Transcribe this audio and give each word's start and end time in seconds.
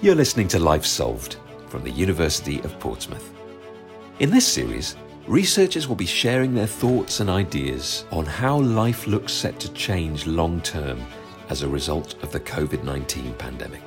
You're 0.00 0.14
listening 0.14 0.46
to 0.48 0.58
Life 0.60 0.86
Solved 0.86 1.36
from 1.66 1.82
the 1.82 1.90
University 1.90 2.60
of 2.60 2.78
Portsmouth. 2.78 3.32
In 4.20 4.30
this 4.30 4.46
series, 4.46 4.96
researchers 5.26 5.88
will 5.88 5.96
be 5.96 6.06
sharing 6.06 6.54
their 6.54 6.66
thoughts 6.66 7.18
and 7.18 7.28
ideas 7.28 8.06
on 8.12 8.24
how 8.24 8.58
life 8.58 9.06
looks 9.08 9.32
set 9.32 9.58
to 9.60 9.72
change 9.72 10.26
long 10.26 10.60
term 10.60 11.04
as 11.50 11.62
a 11.62 11.68
result 11.68 12.14
of 12.22 12.30
the 12.30 12.40
COVID 12.40 12.84
19 12.84 13.34
pandemic. 13.34 13.82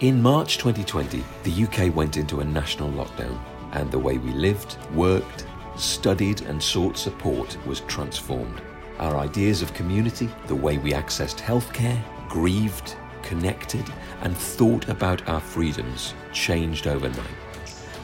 In 0.00 0.20
March 0.20 0.58
2020, 0.58 1.24
the 1.44 1.64
UK 1.64 1.94
went 1.94 2.16
into 2.16 2.40
a 2.40 2.44
national 2.44 2.90
lockdown, 2.90 3.38
and 3.72 3.90
the 3.90 3.98
way 3.98 4.18
we 4.18 4.32
lived, 4.32 4.76
worked, 4.94 5.46
studied, 5.76 6.42
and 6.42 6.62
sought 6.62 6.96
support 6.96 7.56
was 7.66 7.80
transformed. 7.80 8.60
Our 8.98 9.16
ideas 9.16 9.62
of 9.62 9.74
community, 9.74 10.28
the 10.46 10.54
way 10.54 10.78
we 10.78 10.92
accessed 10.92 11.38
healthcare, 11.38 12.00
grieved, 12.28 12.96
connected, 13.22 13.84
and 14.22 14.36
thought 14.36 14.88
about 14.88 15.28
our 15.28 15.40
freedoms 15.40 16.14
changed 16.32 16.86
overnight. 16.86 17.26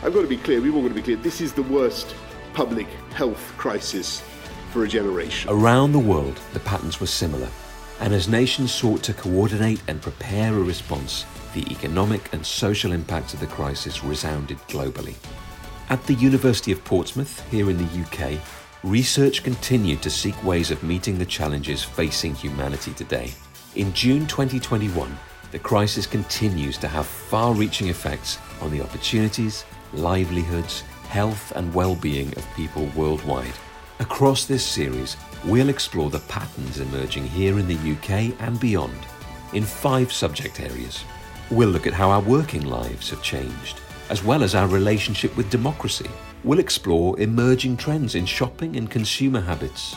I've 0.03 0.15
got 0.15 0.23
to 0.23 0.29
be 0.29 0.37
clear, 0.37 0.61
we've 0.61 0.75
all 0.75 0.83
got 0.83 0.89
to 0.89 0.95
be 0.95 1.03
clear, 1.03 1.17
this 1.17 1.41
is 1.41 1.53
the 1.53 1.63
worst 1.65 2.15
public 2.55 2.87
health 3.13 3.53
crisis 3.57 4.23
for 4.71 4.85
a 4.85 4.89
generation. 4.89 5.51
Around 5.51 5.93
the 5.93 5.99
world, 5.99 6.41
the 6.53 6.61
patterns 6.61 7.01
were 7.01 7.07
similar, 7.07 7.49
and 8.01 8.15
as 8.15 8.29
nations 8.29 8.73
sought 8.73 9.03
to 9.05 9.15
coordinate 9.15 9.83
and 9.89 10.01
prepare 10.01 10.55
a 10.55 10.63
response, 10.63 11.27
the 11.55 11.71
economic 11.71 12.33
and 12.33 12.45
social 12.45 12.93
impacts 12.93 13.35
of 13.35 13.41
the 13.41 13.47
crisis 13.47 14.05
resounded 14.05 14.59
globally. 14.69 15.15
At 15.91 16.05
the 16.05 16.15
University 16.15 16.71
of 16.71 16.85
Portsmouth, 16.85 17.49
here 17.51 17.71
in 17.71 17.79
the 17.79 18.03
UK, 18.03 18.39
research 18.85 19.43
continued 19.43 20.03
to 20.03 20.11
seek 20.11 20.45
ways 20.45 20.71
of 20.71 20.83
meeting 20.83 21.17
the 21.17 21.25
challenges 21.25 21.83
facing 21.83 22.35
humanity 22.35 22.93
today. 22.93 23.33
In 23.75 23.95
June 23.95 24.27
2021, 24.27 25.19
the 25.51 25.59
crisis 25.59 26.07
continues 26.07 26.77
to 26.79 26.89
have 26.89 27.07
far 27.07 27.55
reaching 27.55 27.89
effects 27.89 28.37
on 28.61 28.71
the 28.71 28.83
opportunities, 28.83 29.65
livelihoods, 29.95 30.83
health, 31.09 31.53
and 31.57 31.73
well 31.73 31.95
being 31.95 32.37
of 32.37 32.47
people 32.55 32.91
worldwide. 32.95 33.55
Across 33.99 34.45
this 34.45 34.67
series, 34.67 35.17
we'll 35.47 35.71
explore 35.71 36.11
the 36.11 36.21
patterns 36.21 36.81
emerging 36.81 37.27
here 37.27 37.59
in 37.59 37.67
the 37.67 37.93
UK 37.93 38.39
and 38.43 38.61
beyond 38.61 38.99
in 39.55 39.65
five 39.65 40.13
subject 40.13 40.61
areas. 40.61 41.03
We'll 41.51 41.71
look 41.71 41.87
at 41.87 41.95
how 41.95 42.11
our 42.11 42.21
working 42.21 42.67
lives 42.67 43.09
have 43.09 43.23
changed, 43.23 43.81
as 44.11 44.25
well 44.25 44.43
as 44.43 44.55
our 44.55 44.67
relationship 44.67 45.37
with 45.37 45.51
democracy. 45.51 46.11
We'll 46.45 46.59
explore 46.59 47.19
emerging 47.21 47.77
trends 47.77 48.15
in 48.15 48.27
shopping 48.27 48.77
and 48.77 48.91
consumer 48.91 49.41
habits. 49.41 49.97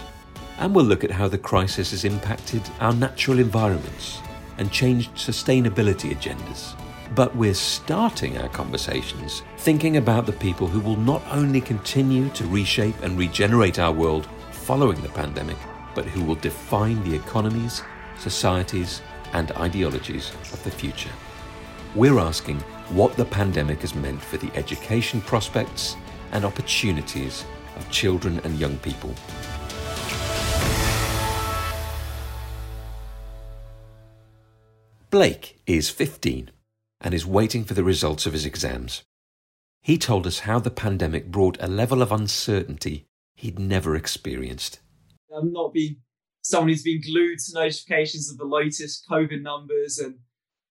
And 0.59 0.75
we'll 0.75 0.85
look 0.85 1.03
at 1.03 1.11
how 1.11 1.27
the 1.27 1.37
crisis 1.37 1.91
has 1.91 2.05
impacted 2.05 2.61
our 2.79 2.93
natural 2.93 3.39
environments 3.39 4.19
and 4.57 4.71
changed 4.71 5.13
sustainability 5.15 6.15
agendas. 6.15 6.75
But 7.15 7.35
we're 7.35 7.53
starting 7.53 8.37
our 8.37 8.49
conversations 8.49 9.43
thinking 9.57 9.97
about 9.97 10.25
the 10.25 10.33
people 10.33 10.67
who 10.67 10.79
will 10.79 10.97
not 10.97 11.21
only 11.31 11.61
continue 11.61 12.29
to 12.29 12.45
reshape 12.47 12.95
and 13.01 13.17
regenerate 13.17 13.79
our 13.79 13.91
world 13.91 14.27
following 14.51 15.01
the 15.01 15.09
pandemic, 15.09 15.57
but 15.93 16.05
who 16.05 16.23
will 16.23 16.35
define 16.35 17.03
the 17.03 17.15
economies, 17.15 17.81
societies, 18.17 19.01
and 19.33 19.51
ideologies 19.53 20.31
of 20.53 20.63
the 20.63 20.71
future. 20.71 21.09
We're 21.95 22.19
asking 22.19 22.63
what 22.93 23.15
the 23.15 23.23
pandemic 23.23 23.79
has 23.81 23.95
meant 23.95 24.21
for 24.21 24.37
the 24.37 24.51
education 24.53 25.21
prospects 25.21 25.95
and 26.33 26.43
opportunities 26.43 27.45
of 27.77 27.89
children 27.89 28.41
and 28.43 28.59
young 28.59 28.77
people. 28.79 29.13
Blake 35.09 35.61
is 35.65 35.89
15 35.89 36.51
and 36.99 37.13
is 37.13 37.25
waiting 37.25 37.63
for 37.63 37.73
the 37.73 37.83
results 37.83 38.25
of 38.25 38.33
his 38.33 38.45
exams. 38.45 39.03
He 39.81 39.97
told 39.97 40.27
us 40.27 40.39
how 40.39 40.59
the 40.59 40.69
pandemic 40.69 41.31
brought 41.31 41.61
a 41.61 41.67
level 41.67 42.01
of 42.01 42.11
uncertainty 42.11 43.07
he'd 43.35 43.57
never 43.57 43.95
experienced. 43.95 44.79
I'm 45.35 45.51
not 45.53 45.73
being 45.73 45.97
someone 46.41 46.69
who's 46.69 46.83
been 46.83 47.01
glued 47.01 47.39
to 47.39 47.53
notifications 47.53 48.29
of 48.29 48.37
the 48.37 48.45
latest 48.45 49.05
COVID 49.09 49.41
numbers 49.41 49.97
and 49.97 50.19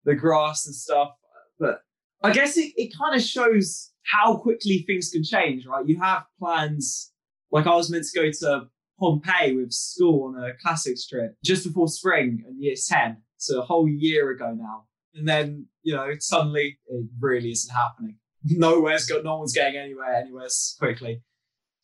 the 0.04 0.14
graphs 0.14 0.66
and 0.66 0.74
stuff, 0.74 1.10
but 1.58 1.82
I 2.22 2.32
guess 2.32 2.56
it, 2.56 2.72
it 2.76 2.92
kind 2.96 3.16
of 3.16 3.22
shows 3.22 3.90
how 4.04 4.36
quickly 4.36 4.84
things 4.86 5.10
can 5.10 5.24
change, 5.24 5.66
right? 5.66 5.86
You 5.86 5.98
have 6.00 6.24
plans, 6.38 7.12
like 7.50 7.66
I 7.66 7.74
was 7.74 7.90
meant 7.90 8.04
to 8.04 8.20
go 8.20 8.30
to 8.30 8.68
Pompeii 8.98 9.56
with 9.56 9.72
school 9.72 10.24
on 10.24 10.42
a 10.42 10.52
classics 10.62 11.06
trip 11.06 11.34
just 11.44 11.64
before 11.64 11.88
spring 11.88 12.44
and 12.46 12.62
year 12.62 12.74
10 12.88 13.16
so 13.38 13.60
a 13.60 13.64
whole 13.64 13.88
year 13.88 14.30
ago 14.30 14.54
now. 14.54 14.84
And 15.14 15.26
then, 15.26 15.66
you 15.82 15.94
know, 15.94 16.12
suddenly 16.18 16.78
it 16.86 17.06
really 17.18 17.50
isn't 17.50 17.74
happening. 17.74 18.18
Nowhere's 18.44 19.06
got, 19.06 19.24
no 19.24 19.38
one's 19.38 19.54
getting 19.54 19.80
anywhere, 19.80 20.14
anywhere 20.14 20.48
quickly. 20.78 21.22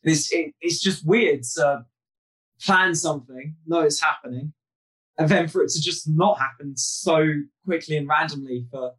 It's, 0.03 0.31
it, 0.33 0.53
it's 0.61 0.81
just 0.81 1.07
weird 1.07 1.43
to 1.55 1.87
plan 2.61 2.95
something, 2.95 3.57
know 3.67 3.81
it's 3.81 4.01
happening, 4.01 4.53
and 5.19 5.29
then 5.29 5.49
for 5.49 5.63
it 5.63 5.71
to 5.71 5.81
just 5.81 6.09
not 6.09 6.39
happen 6.39 6.77
so 6.77 7.27
quickly 7.65 7.97
and 7.97 8.09
randomly 8.09 8.67
for 8.71 8.93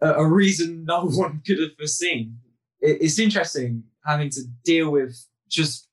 a, 0.00 0.26
reason 0.26 0.84
no 0.84 1.04
one 1.10 1.42
could 1.46 1.58
have 1.58 1.76
foreseen. 1.76 2.36
It, 2.80 2.98
it's 3.00 3.18
interesting 3.18 3.84
having 4.04 4.30
to 4.30 4.42
deal 4.64 4.90
with 4.90 5.26
just 5.48 5.88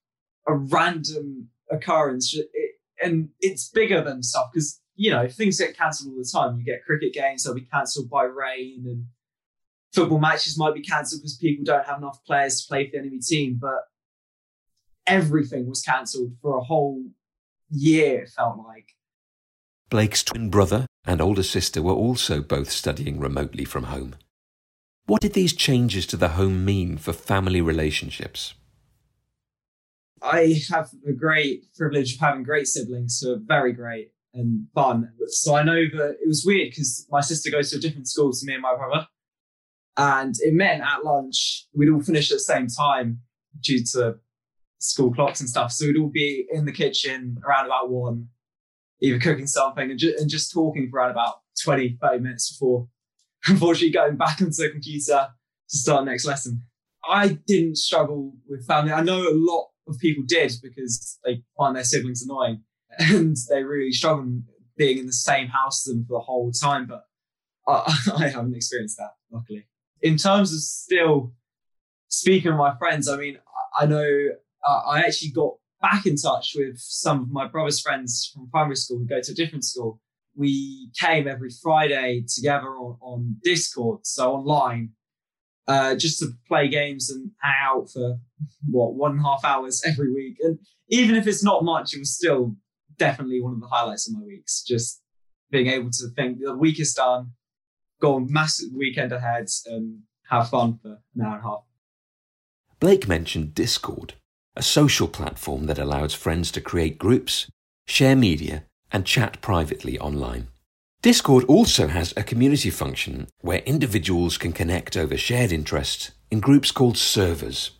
a 0.47 0.53
random 0.55 1.49
occurrence. 1.69 2.35
And 3.03 3.29
it's 3.39 3.69
bigger 3.69 4.03
than 4.03 4.23
stuff 4.23 4.47
because 4.53 4.79
you 4.97 5.11
know, 5.11 5.27
things 5.27 5.59
get 5.59 5.77
cancelled 5.77 6.11
all 6.11 6.17
the 6.17 6.29
time. 6.29 6.57
You 6.57 6.65
get 6.65 6.83
cricket 6.83 7.13
games 7.13 7.43
that'll 7.43 7.55
be 7.55 7.67
cancelled 7.71 8.09
by 8.09 8.23
rain, 8.23 8.83
and 8.85 9.05
football 9.93 10.19
matches 10.19 10.57
might 10.57 10.73
be 10.73 10.81
cancelled 10.81 11.21
because 11.21 11.37
people 11.37 11.63
don't 11.63 11.85
have 11.85 11.99
enough 11.99 12.19
players 12.25 12.61
to 12.61 12.67
play 12.67 12.85
for 12.85 12.93
the 12.93 12.97
enemy 12.97 13.19
team. 13.19 13.59
But 13.61 13.83
everything 15.05 15.69
was 15.69 15.83
cancelled 15.83 16.33
for 16.41 16.57
a 16.57 16.63
whole 16.63 17.03
year, 17.69 18.23
it 18.23 18.29
felt 18.29 18.57
like. 18.57 18.87
Blake's 19.89 20.23
twin 20.23 20.49
brother 20.49 20.86
and 21.07 21.21
older 21.21 21.41
sister 21.41 21.81
were 21.81 21.93
also 21.93 22.41
both 22.41 22.69
studying 22.69 23.19
remotely 23.19 23.63
from 23.63 23.85
home. 23.85 24.15
What 25.05 25.21
did 25.21 25.33
these 25.33 25.53
changes 25.53 26.05
to 26.07 26.17
the 26.17 26.29
home 26.29 26.65
mean 26.65 26.97
for 26.97 27.13
family 27.13 27.61
relationships? 27.61 28.53
I 30.21 30.61
have 30.69 30.89
the 31.03 31.13
great 31.13 31.73
privilege 31.75 32.15
of 32.15 32.19
having 32.19 32.43
great 32.43 32.67
siblings 32.67 33.23
are 33.25 33.37
very 33.39 33.71
great 33.71 34.11
and 34.33 34.67
fun. 34.75 35.09
So 35.27 35.55
I 35.55 35.63
know 35.63 35.85
that 35.93 36.17
it 36.21 36.27
was 36.27 36.43
weird 36.45 36.71
because 36.71 37.07
my 37.09 37.21
sister 37.21 37.49
goes 37.49 37.71
to 37.71 37.77
a 37.77 37.79
different 37.79 38.09
school 38.09 38.33
to 38.33 38.45
me 38.45 38.53
and 38.53 38.61
my 38.61 38.75
brother. 38.75 39.07
And 39.95 40.35
it 40.39 40.53
meant 40.53 40.83
at 40.83 41.05
lunch, 41.05 41.67
we'd 41.73 41.89
all 41.89 42.01
finish 42.01 42.29
at 42.31 42.35
the 42.35 42.39
same 42.39 42.67
time 42.67 43.21
due 43.61 43.83
to 43.93 44.17
school 44.79 45.13
clocks 45.13 45.39
and 45.39 45.49
stuff. 45.49 45.71
So 45.71 45.85
we'd 45.85 45.97
all 45.97 46.09
be 46.09 46.45
in 46.51 46.65
the 46.65 46.71
kitchen 46.71 47.37
around 47.47 47.67
about 47.67 47.89
one, 47.89 48.27
either 49.01 49.19
cooking 49.19 49.47
something 49.47 49.89
and, 49.89 49.99
ju- 49.99 50.15
and 50.17 50.29
just 50.29 50.51
talking 50.51 50.89
for 50.89 50.97
around 50.97 51.11
about 51.11 51.35
20, 51.63 51.97
30 52.01 52.19
minutes 52.19 52.51
before, 52.51 52.87
unfortunately, 53.47 53.91
going 53.91 54.17
back 54.17 54.41
onto 54.41 54.51
the 54.51 54.69
computer 54.71 55.27
to 55.69 55.77
start 55.77 56.05
next 56.05 56.25
lesson. 56.25 56.63
I 57.07 57.39
didn't 57.47 57.77
struggle 57.77 58.33
with 58.47 58.65
family. 58.65 58.91
I 58.91 59.01
know 59.01 59.19
a 59.19 59.33
lot 59.33 59.69
of 59.87 59.97
people 59.99 60.23
did 60.27 60.51
because 60.61 61.19
they 61.23 61.43
find 61.57 61.75
their 61.75 61.83
siblings 61.83 62.23
annoying 62.23 62.63
and 62.99 63.37
they 63.49 63.63
really 63.63 63.91
struggle 63.91 64.41
being 64.77 64.97
in 64.97 65.05
the 65.05 65.13
same 65.13 65.47
house 65.47 65.87
as 65.87 65.93
them 65.93 66.05
for 66.07 66.19
the 66.19 66.23
whole 66.23 66.51
time. 66.51 66.87
But 66.87 67.03
I, 67.67 67.97
I 68.17 68.27
haven't 68.29 68.55
experienced 68.55 68.97
that, 68.97 69.11
luckily. 69.31 69.67
In 70.01 70.17
terms 70.17 70.53
of 70.53 70.59
still 70.59 71.33
speaking 72.07 72.51
with 72.51 72.59
my 72.59 72.75
friends, 72.77 73.07
I 73.07 73.17
mean, 73.17 73.37
I 73.77 73.85
know 73.85 74.29
uh, 74.67 74.81
I 74.87 74.99
actually 75.01 75.31
got 75.31 75.53
back 75.81 76.05
in 76.05 76.15
touch 76.15 76.53
with 76.55 76.77
some 76.77 77.21
of 77.21 77.29
my 77.29 77.47
brother's 77.47 77.79
friends 77.79 78.31
from 78.33 78.49
primary 78.49 78.75
school 78.75 78.99
who 78.99 79.05
go 79.05 79.21
to 79.21 79.31
a 79.31 79.35
different 79.35 79.65
school. 79.65 79.99
We 80.35 80.91
came 80.99 81.27
every 81.27 81.49
Friday 81.61 82.23
together 82.33 82.67
on, 82.67 82.97
on 83.01 83.35
Discord, 83.43 84.05
so 84.05 84.33
online, 84.33 84.91
uh, 85.67 85.95
just 85.95 86.19
to 86.19 86.31
play 86.47 86.67
games 86.67 87.09
and 87.09 87.31
hang 87.41 87.53
out 87.63 87.89
for 87.91 88.17
what 88.69 88.95
one 88.95 89.11
and 89.11 89.19
a 89.19 89.23
half 89.23 89.43
hours 89.43 89.83
every 89.85 90.13
week. 90.13 90.37
And 90.41 90.59
even 90.89 91.15
if 91.15 91.27
it's 91.27 91.43
not 91.43 91.63
much, 91.63 91.93
it 91.93 91.99
was 91.99 92.15
still 92.15 92.55
definitely 92.97 93.41
one 93.41 93.53
of 93.53 93.61
the 93.61 93.67
highlights 93.67 94.07
of 94.07 94.15
my 94.15 94.23
weeks. 94.23 94.63
Just 94.63 95.01
being 95.49 95.67
able 95.67 95.89
to 95.91 96.09
think 96.15 96.39
the 96.39 96.55
week 96.55 96.79
is 96.79 96.93
done, 96.93 97.31
go 98.01 98.15
on 98.15 98.31
massive 98.31 98.69
weekend 98.75 99.11
ahead, 99.11 99.47
and 99.65 99.99
have 100.29 100.49
fun 100.49 100.79
for 100.81 100.99
an 101.15 101.21
hour 101.21 101.35
and 101.35 101.43
a 101.43 101.47
half. 101.47 101.63
Blake 102.79 103.07
mentioned 103.07 103.55
Discord, 103.55 104.13
a 104.57 104.63
social 104.63 105.07
platform 105.07 105.67
that 105.67 105.77
allows 105.77 106.15
friends 106.15 106.51
to 106.51 106.59
create 106.59 106.97
groups, 106.97 107.47
share 107.85 108.15
media, 108.15 108.63
and 108.91 109.05
chat 109.05 109.39
privately 109.39 109.99
online. 109.99 110.47
Discord 111.03 111.43
also 111.43 111.87
has 111.87 112.11
a 112.17 112.23
community 112.23 112.71
function 112.71 113.27
where 113.41 113.59
individuals 113.59 114.37
can 114.37 114.51
connect 114.51 114.97
over 114.97 115.15
shared 115.15 115.51
interests 115.51 116.11
in 116.31 116.39
groups 116.39 116.71
called 116.71 116.97
servers. 116.97 117.71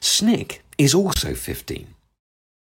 Snick 0.00 0.62
is 0.76 0.92
also 0.92 1.34
15. 1.34 1.94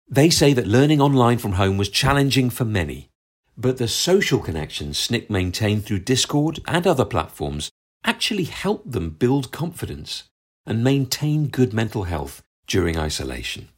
They 0.06 0.28
say 0.28 0.52
that 0.52 0.66
learning 0.66 1.00
online 1.00 1.38
from 1.38 1.52
home 1.52 1.78
was 1.78 1.88
challenging 1.88 2.50
for 2.50 2.66
many, 2.66 3.08
but 3.56 3.78
the 3.78 3.88
social 3.88 4.38
connections 4.38 4.98
Snick 4.98 5.30
maintained 5.30 5.86
through 5.86 6.00
Discord 6.00 6.60
and 6.66 6.86
other 6.86 7.06
platforms 7.06 7.70
actually 8.04 8.44
helped 8.44 8.92
them 8.92 9.08
build 9.08 9.50
confidence 9.50 10.24
and 10.66 10.84
maintain 10.84 11.48
good 11.48 11.72
mental 11.72 12.04
health 12.04 12.42
during 12.66 12.98
isolation. 12.98 13.68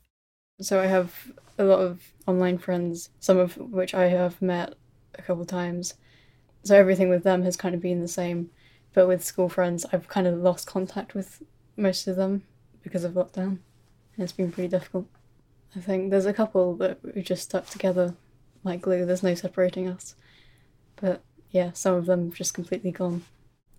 So 0.60 0.80
I 0.80 0.86
have 0.86 1.32
a 1.58 1.64
lot 1.64 1.80
of 1.80 2.12
online 2.26 2.58
friends, 2.58 3.10
some 3.20 3.38
of 3.38 3.56
which 3.56 3.94
I 3.94 4.06
have 4.08 4.40
met 4.40 4.74
a 5.14 5.22
couple 5.22 5.44
times. 5.44 5.94
So 6.62 6.76
everything 6.76 7.08
with 7.08 7.22
them 7.22 7.42
has 7.42 7.56
kind 7.56 7.74
of 7.74 7.80
been 7.80 8.00
the 8.00 8.08
same. 8.08 8.50
But 8.92 9.08
with 9.08 9.24
school 9.24 9.48
friends, 9.48 9.84
I've 9.92 10.08
kind 10.08 10.26
of 10.26 10.38
lost 10.38 10.66
contact 10.66 11.14
with 11.14 11.42
most 11.76 12.06
of 12.06 12.16
them 12.16 12.42
because 12.82 13.04
of 13.04 13.12
lockdown. 13.12 13.58
And 14.14 14.24
it's 14.24 14.32
been 14.32 14.50
pretty 14.50 14.68
difficult. 14.68 15.06
I 15.76 15.80
think 15.80 16.10
there's 16.10 16.26
a 16.26 16.32
couple 16.32 16.74
that 16.76 16.98
we 17.14 17.22
just 17.22 17.42
stuck 17.42 17.66
together 17.66 18.14
like 18.64 18.80
glue, 18.80 19.04
there's 19.06 19.22
no 19.22 19.34
separating 19.34 19.88
us. 19.88 20.14
But 20.96 21.22
yeah, 21.50 21.72
some 21.72 21.94
of 21.94 22.06
them 22.06 22.32
just 22.32 22.54
completely 22.54 22.90
gone. 22.90 23.24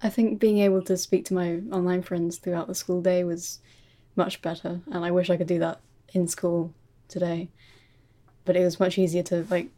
I 0.01 0.09
think 0.09 0.39
being 0.39 0.59
able 0.59 0.81
to 0.83 0.95
speak 0.95 1.25
to 1.25 1.33
my 1.33 1.61
online 1.71 2.03
friends 2.03 2.37
throughout 2.37 2.67
the 2.67 2.75
school 2.75 3.01
day 3.01 3.23
was 3.23 3.59
much 4.17 4.41
better, 4.41 4.81
and 4.91 5.05
I 5.05 5.11
wish 5.11 5.29
I 5.29 5.37
could 5.37 5.47
do 5.47 5.59
that 5.59 5.79
in 6.13 6.27
school 6.27 6.73
today. 7.07 7.49
But 8.45 8.55
it 8.55 8.63
was 8.63 8.79
much 8.79 8.97
easier 8.97 9.23
to 9.23 9.45
like 9.49 9.69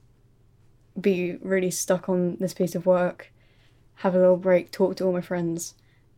be 0.99 1.37
really 1.41 1.71
stuck 1.71 2.09
on 2.09 2.37
this 2.39 2.53
piece 2.53 2.75
of 2.75 2.85
work, 2.85 3.31
have 3.95 4.15
a 4.15 4.19
little 4.19 4.37
break, 4.37 4.71
talk 4.71 4.95
to 4.97 5.05
all 5.05 5.13
my 5.13 5.21
friends, 5.21 5.75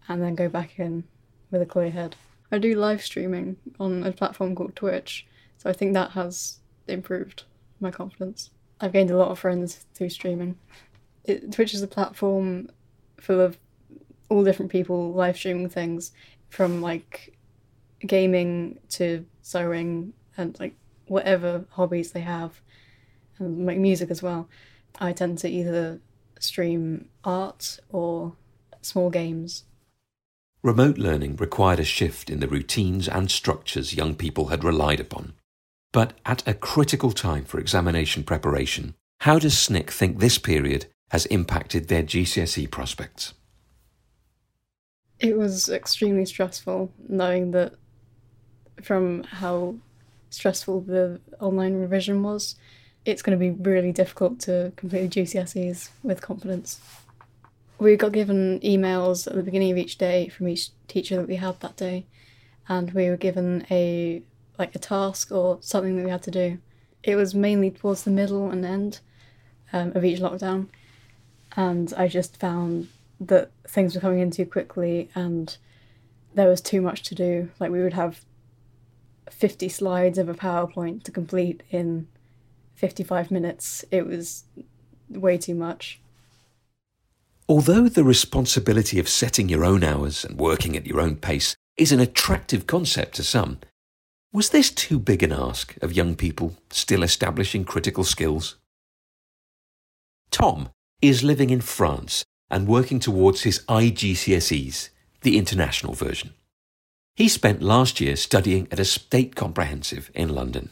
and 0.07 0.21
then 0.21 0.35
go 0.35 0.49
back 0.49 0.79
in 0.79 1.03
with 1.49 1.61
a 1.61 1.65
clear 1.65 1.91
head. 1.91 2.15
I 2.51 2.57
do 2.57 2.75
live 2.75 3.01
streaming 3.01 3.55
on 3.79 4.03
a 4.03 4.11
platform 4.11 4.55
called 4.55 4.75
Twitch, 4.75 5.25
so 5.57 5.69
I 5.69 5.73
think 5.73 5.93
that 5.93 6.11
has 6.11 6.59
improved 6.87 7.43
my 7.79 7.91
confidence. 7.91 8.49
I've 8.79 8.93
gained 8.93 9.11
a 9.11 9.17
lot 9.17 9.31
of 9.31 9.39
friends 9.39 9.85
through 9.93 10.09
streaming. 10.09 10.57
It, 11.23 11.51
Twitch 11.51 11.73
is 11.73 11.81
a 11.81 11.87
platform 11.87 12.69
full 13.19 13.39
of 13.39 13.57
all 14.27 14.43
different 14.43 14.71
people 14.71 15.13
live 15.13 15.37
streaming 15.37 15.69
things 15.69 16.11
from 16.49 16.81
like 16.81 17.37
gaming 18.05 18.79
to 18.89 19.25
sewing 19.41 20.13
and 20.37 20.59
like 20.59 20.75
whatever 21.07 21.65
hobbies 21.71 22.11
they 22.11 22.21
have 22.21 22.61
and 23.37 23.65
like 23.65 23.77
music 23.77 24.09
as 24.09 24.23
well. 24.23 24.47
I 24.99 25.13
tend 25.13 25.37
to 25.39 25.49
either 25.49 25.99
stream 26.39 27.09
art 27.23 27.79
or 27.89 28.35
small 28.81 29.09
games. 29.09 29.63
Remote 30.63 30.97
learning 30.97 31.37
required 31.37 31.79
a 31.79 31.83
shift 31.83 32.29
in 32.29 32.39
the 32.39 32.47
routines 32.47 33.07
and 33.07 33.31
structures 33.31 33.95
young 33.95 34.15
people 34.15 34.47
had 34.47 34.63
relied 34.63 34.99
upon. 34.99 35.33
But 35.91 36.13
at 36.25 36.47
a 36.47 36.53
critical 36.53 37.11
time 37.11 37.45
for 37.45 37.59
examination 37.59 38.23
preparation, 38.23 38.95
how 39.21 39.39
does 39.39 39.57
Snick 39.57 39.91
think 39.91 40.19
this 40.19 40.37
period 40.37 40.85
has 41.09 41.25
impacted 41.27 41.87
their 41.87 42.03
GCSE 42.03 42.69
prospects? 42.71 43.33
It 45.19 45.37
was 45.37 45.69
extremely 45.69 46.25
stressful 46.25 46.91
knowing 47.07 47.51
that 47.51 47.75
from 48.81 49.23
how 49.23 49.75
stressful 50.29 50.81
the 50.81 51.19
online 51.39 51.75
revision 51.75 52.23
was, 52.23 52.55
it's 53.05 53.21
going 53.21 53.37
to 53.37 53.39
be 53.39 53.51
really 53.51 53.91
difficult 53.91 54.39
to 54.41 54.71
complete 54.75 55.11
the 55.11 55.21
GCSEs 55.21 55.89
with 56.03 56.21
confidence. 56.21 56.79
We 57.79 57.95
got 57.95 58.11
given 58.11 58.59
emails 58.59 59.27
at 59.27 59.35
the 59.35 59.43
beginning 59.43 59.71
of 59.71 59.77
each 59.77 59.97
day 59.97 60.29
from 60.29 60.47
each 60.47 60.69
teacher 60.87 61.17
that 61.17 61.27
we 61.27 61.37
had 61.37 61.59
that 61.61 61.77
day, 61.77 62.05
and 62.67 62.91
we 62.91 63.09
were 63.09 63.17
given 63.17 63.65
a 63.71 64.21
like 64.59 64.75
a 64.75 64.79
task 64.79 65.31
or 65.31 65.57
something 65.61 65.97
that 65.97 66.05
we 66.05 66.11
had 66.11 66.21
to 66.23 66.31
do. 66.31 66.59
It 67.03 67.15
was 67.15 67.33
mainly 67.33 67.71
towards 67.71 68.03
the 68.03 68.11
middle 68.11 68.51
and 68.51 68.63
end 68.63 68.99
um, 69.73 69.93
of 69.95 70.05
each 70.05 70.19
lockdown, 70.19 70.67
and 71.55 71.91
I 71.97 72.07
just 72.07 72.37
found 72.37 72.89
that 73.19 73.51
things 73.67 73.95
were 73.95 74.01
coming 74.01 74.19
in 74.19 74.31
too 74.31 74.45
quickly 74.45 75.09
and 75.13 75.55
there 76.33 76.47
was 76.47 76.61
too 76.61 76.81
much 76.81 77.03
to 77.03 77.15
do. 77.15 77.49
Like 77.59 77.71
we 77.71 77.81
would 77.81 77.93
have 77.93 78.21
50 79.29 79.69
slides 79.69 80.17
of 80.17 80.29
a 80.29 80.33
PowerPoint 80.33 81.03
to 81.03 81.11
complete 81.11 81.63
in 81.69 82.07
55 82.75 83.31
minutes. 83.31 83.85
It 83.91 84.07
was 84.07 84.45
way 85.09 85.37
too 85.37 85.55
much. 85.55 85.99
Although 87.47 87.89
the 87.89 88.03
responsibility 88.03 88.97
of 88.99 89.09
setting 89.09 89.49
your 89.49 89.65
own 89.65 89.83
hours 89.83 90.23
and 90.23 90.39
working 90.39 90.77
at 90.77 90.87
your 90.87 91.01
own 91.01 91.17
pace 91.17 91.55
is 91.77 91.91
an 91.91 91.99
attractive 91.99 92.65
concept 92.65 93.15
to 93.15 93.23
some, 93.23 93.59
was 94.33 94.51
this 94.51 94.71
too 94.71 94.97
big 94.97 95.21
an 95.21 95.33
ask 95.33 95.75
of 95.81 95.91
young 95.91 96.15
people 96.15 96.55
still 96.69 97.03
establishing 97.03 97.65
critical 97.65 98.05
skills? 98.05 98.55
Tom 100.31 100.69
is 101.01 101.23
living 101.23 101.49
in 101.49 101.59
France 101.59 102.23
and 102.49 102.67
working 102.67 102.99
towards 102.99 103.41
his 103.41 103.59
IGCSEs, 103.67 104.89
the 105.21 105.37
international 105.37 105.93
version. 105.93 106.33
He 107.15 107.27
spent 107.27 107.61
last 107.61 107.99
year 107.99 108.15
studying 108.15 108.67
at 108.71 108.79
a 108.79 108.85
state 108.85 109.35
comprehensive 109.35 110.09
in 110.13 110.29
London. 110.29 110.69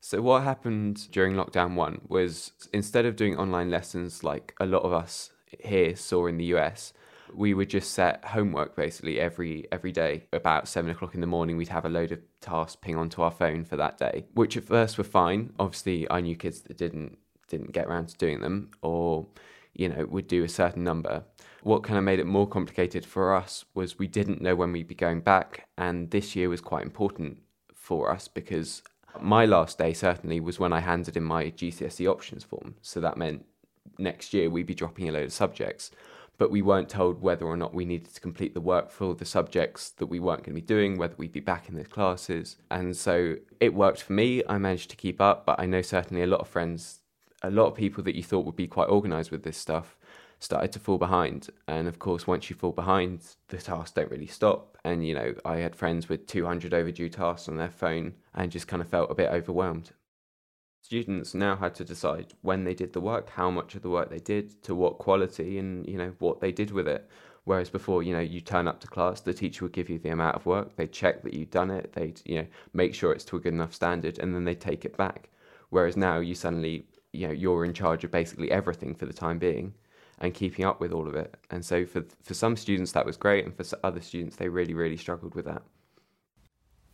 So, 0.00 0.22
what 0.22 0.42
happened 0.42 1.08
during 1.10 1.34
lockdown 1.34 1.74
one 1.74 2.02
was 2.08 2.52
instead 2.72 3.04
of 3.04 3.16
doing 3.16 3.36
online 3.36 3.70
lessons 3.70 4.22
like 4.22 4.54
a 4.60 4.66
lot 4.66 4.82
of 4.82 4.92
us 4.92 5.30
here 5.58 5.96
saw 5.96 6.26
in 6.26 6.38
the 6.38 6.44
US, 6.56 6.92
we 7.34 7.54
would 7.54 7.70
just 7.70 7.92
set 7.92 8.24
homework 8.24 8.76
basically 8.76 9.18
every 9.18 9.66
every 9.72 9.92
day. 9.92 10.24
About 10.32 10.68
seven 10.68 10.90
o'clock 10.90 11.14
in 11.14 11.20
the 11.20 11.26
morning 11.26 11.56
we'd 11.56 11.68
have 11.68 11.84
a 11.84 11.88
load 11.88 12.12
of 12.12 12.20
tasks 12.40 12.76
ping 12.76 12.96
onto 12.96 13.22
our 13.22 13.30
phone 13.30 13.64
for 13.64 13.76
that 13.76 13.98
day 13.98 14.24
which 14.34 14.56
at 14.56 14.64
first 14.64 14.98
were 14.98 15.04
fine. 15.04 15.52
Obviously 15.58 16.10
i 16.10 16.20
knew 16.20 16.36
kids 16.36 16.60
that 16.62 16.76
didn't 16.76 17.18
didn't 17.48 17.72
get 17.72 17.86
around 17.86 18.08
to 18.08 18.16
doing 18.16 18.40
them 18.40 18.70
or 18.82 19.26
you 19.74 19.88
know 19.88 20.04
would 20.06 20.28
do 20.28 20.44
a 20.44 20.48
certain 20.48 20.84
number 20.84 21.24
what 21.62 21.82
kind 21.82 21.98
of 21.98 22.04
made 22.04 22.18
it 22.18 22.26
more 22.26 22.46
complicated 22.46 23.06
for 23.06 23.34
us 23.34 23.64
was 23.74 23.98
we 23.98 24.06
didn't 24.06 24.40
know 24.40 24.54
when 24.54 24.72
we'd 24.72 24.88
be 24.88 24.94
going 24.94 25.20
back 25.20 25.68
and 25.78 26.10
this 26.10 26.34
year 26.34 26.48
was 26.48 26.60
quite 26.60 26.82
important 26.82 27.38
for 27.74 28.10
us 28.10 28.28
because 28.28 28.82
my 29.20 29.44
last 29.44 29.78
day 29.78 29.92
certainly 29.92 30.40
was 30.40 30.58
when 30.58 30.72
i 30.72 30.80
handed 30.80 31.16
in 31.16 31.22
my 31.22 31.44
gcse 31.50 32.10
options 32.10 32.44
form 32.44 32.74
so 32.82 33.00
that 33.00 33.16
meant 33.16 33.44
next 33.98 34.32
year 34.32 34.48
we'd 34.48 34.66
be 34.66 34.74
dropping 34.74 35.08
a 35.08 35.12
load 35.12 35.24
of 35.24 35.32
subjects 35.32 35.90
but 36.38 36.50
we 36.50 36.62
weren't 36.62 36.88
told 36.88 37.20
whether 37.20 37.44
or 37.44 37.56
not 37.56 37.74
we 37.74 37.84
needed 37.84 38.12
to 38.12 38.20
complete 38.20 38.54
the 38.54 38.60
work 38.60 38.90
for 38.90 39.14
the 39.14 39.24
subjects 39.24 39.90
that 39.90 40.06
we 40.06 40.18
weren't 40.18 40.42
going 40.42 40.56
to 40.56 40.60
be 40.60 40.66
doing, 40.66 40.98
whether 40.98 41.14
we'd 41.16 41.30
be 41.30 41.38
back 41.38 41.68
in 41.68 41.76
the 41.76 41.84
classes. 41.84 42.56
And 42.70 42.96
so 42.96 43.36
it 43.60 43.74
worked 43.74 44.02
for 44.02 44.12
me. 44.14 44.42
I 44.48 44.58
managed 44.58 44.90
to 44.90 44.96
keep 44.96 45.20
up, 45.20 45.46
but 45.46 45.60
I 45.60 45.66
know 45.66 45.82
certainly 45.82 46.22
a 46.22 46.26
lot 46.26 46.40
of 46.40 46.48
friends, 46.48 47.00
a 47.42 47.50
lot 47.50 47.66
of 47.66 47.76
people 47.76 48.02
that 48.04 48.16
you 48.16 48.24
thought 48.24 48.44
would 48.44 48.56
be 48.56 48.66
quite 48.66 48.88
organized 48.88 49.30
with 49.30 49.44
this 49.44 49.56
stuff 49.56 49.96
started 50.42 50.72
to 50.72 50.78
fall 50.78 50.98
behind. 50.98 51.48
And 51.68 51.88
of 51.88 51.98
course, 51.98 52.26
once 52.26 52.50
you 52.50 52.56
fall 52.56 52.72
behind, 52.72 53.20
the 53.48 53.58
tasks 53.58 53.92
don't 53.92 54.10
really 54.10 54.26
stop. 54.26 54.76
And, 54.84 55.06
you 55.06 55.14
know, 55.14 55.34
I 55.44 55.56
had 55.58 55.76
friends 55.76 56.08
with 56.08 56.26
200 56.26 56.74
overdue 56.74 57.08
tasks 57.08 57.48
on 57.48 57.56
their 57.56 57.70
phone 57.70 58.14
and 58.34 58.50
just 58.50 58.68
kind 58.68 58.82
of 58.82 58.88
felt 58.88 59.10
a 59.10 59.14
bit 59.14 59.30
overwhelmed 59.30 59.92
students 60.82 61.32
now 61.32 61.56
had 61.56 61.74
to 61.74 61.84
decide 61.84 62.34
when 62.42 62.64
they 62.64 62.74
did 62.74 62.92
the 62.92 63.00
work, 63.00 63.30
how 63.30 63.50
much 63.50 63.74
of 63.74 63.80
the 63.82 63.88
work 63.88 64.10
they 64.10 64.18
did, 64.18 64.62
to 64.62 64.74
what 64.74 64.98
quality, 64.98 65.58
and 65.58 65.88
you 65.88 65.96
know 65.96 66.12
what 66.18 66.40
they 66.40 66.52
did 66.52 66.70
with 66.70 66.86
it. 66.86 67.08
Whereas 67.44 67.70
before, 67.70 68.02
you 68.02 68.12
know, 68.12 68.20
you 68.20 68.40
turn 68.40 68.68
up 68.68 68.78
to 68.80 68.86
class, 68.86 69.20
the 69.20 69.32
teacher 69.32 69.64
would 69.64 69.72
give 69.72 69.88
you 69.88 69.98
the 69.98 70.10
amount 70.10 70.36
of 70.36 70.44
work, 70.46 70.76
they 70.76 70.86
check 70.86 71.22
that 71.22 71.34
you've 71.34 71.50
done 71.50 71.70
it, 71.70 71.92
they'd 71.94 72.20
you 72.26 72.36
know 72.36 72.46
make 72.72 72.94
sure 72.94 73.12
it's 73.12 73.24
to 73.26 73.36
a 73.36 73.40
good 73.40 73.54
enough 73.54 73.72
standard, 73.74 74.18
and 74.18 74.34
then 74.34 74.44
they 74.44 74.54
take 74.54 74.84
it 74.84 74.96
back. 74.96 75.30
Whereas 75.70 75.96
now, 75.96 76.18
you 76.18 76.34
suddenly 76.34 76.84
you 77.12 77.26
know 77.26 77.32
you're 77.32 77.64
in 77.64 77.72
charge 77.72 78.04
of 78.04 78.10
basically 78.10 78.50
everything 78.50 78.94
for 78.94 79.06
the 79.06 79.12
time 79.12 79.38
being, 79.38 79.74
and 80.22 80.32
keeping 80.32 80.64
up 80.64 80.80
with 80.80 80.92
all 80.92 81.08
of 81.08 81.14
it. 81.14 81.34
And 81.50 81.64
so 81.64 81.84
for 81.84 82.04
for 82.22 82.32
some 82.32 82.56
students 82.56 82.92
that 82.92 83.04
was 83.04 83.18
great, 83.18 83.44
and 83.44 83.54
for 83.54 83.64
other 83.84 84.00
students 84.00 84.36
they 84.36 84.48
really 84.48 84.72
really 84.72 84.96
struggled 84.96 85.34
with 85.34 85.44
that. 85.44 85.62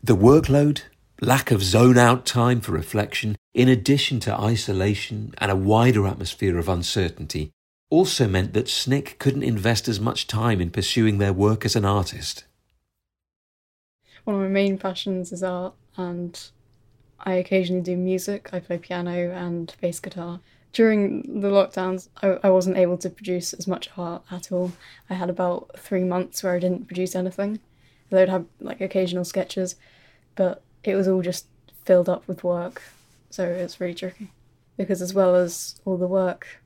The 0.02 0.16
workload 0.16 0.82
lack 1.20 1.50
of 1.50 1.62
zone 1.62 1.99
out 1.99 2.25
time 2.25 2.61
for 2.61 2.73
reflection, 2.73 3.37
in 3.52 3.68
addition 3.68 4.20
to 4.20 4.40
isolation 4.40 5.35
and 5.38 5.50
a 5.50 5.56
wider 5.56 6.06
atmosphere 6.06 6.58
of 6.58 6.68
uncertainty, 6.68 7.50
also 7.90 8.28
meant 8.28 8.52
that 8.52 8.68
Snick 8.68 9.18
couldn't 9.18 9.42
invest 9.42 9.88
as 9.88 9.99
much 10.00 10.26
time 10.26 10.61
in 10.61 10.70
pursuing 10.70 11.18
their 11.18 11.32
work 11.32 11.64
as 11.64 11.75
an 11.75 11.85
artist. 11.85 12.44
One 14.25 14.37
of 14.37 14.42
my 14.42 14.49
main 14.49 14.78
passions 14.78 15.32
is 15.32 15.42
art, 15.42 15.75
and 15.97 16.38
I 17.20 17.35
occasionally 17.35 17.82
do 17.82 17.97
music. 17.97 18.50
I 18.52 18.61
play 18.61 18.78
piano 18.78 19.32
and 19.32 19.75
bass 19.80 20.00
guitar. 20.00 20.40
During 20.72 21.40
the 21.40 21.48
lockdowns, 21.48 22.08
I, 22.22 22.38
I 22.44 22.50
wasn't 22.50 22.76
able 22.76 22.98
to 22.98 23.10
produce 23.10 23.52
as 23.52 23.66
much 23.66 23.88
art 23.96 24.22
at 24.30 24.52
all. 24.52 24.72
I 25.08 25.14
had 25.14 25.30
about 25.30 25.78
three 25.78 26.04
months 26.04 26.42
where 26.42 26.54
I 26.54 26.58
didn't 26.58 26.87
produce 26.87 27.14
anything. 27.16 27.60
I'd 28.12 28.28
have 28.28 28.46
like 28.60 28.80
occasional 28.80 29.25
sketches, 29.25 29.76
but 30.34 30.62
it 30.84 30.94
was 30.94 31.08
all 31.08 31.22
just 31.22 31.46
filled 31.84 32.08
up 32.08 32.26
with 32.28 32.44
work. 32.44 32.82
So 33.30 33.44
it's 33.44 33.80
really 33.80 33.94
tricky. 33.94 34.30
Because 34.76 35.02
as 35.02 35.12
well 35.12 35.34
as 35.34 35.80
all 35.84 35.96
the 35.96 36.06
work, 36.06 36.60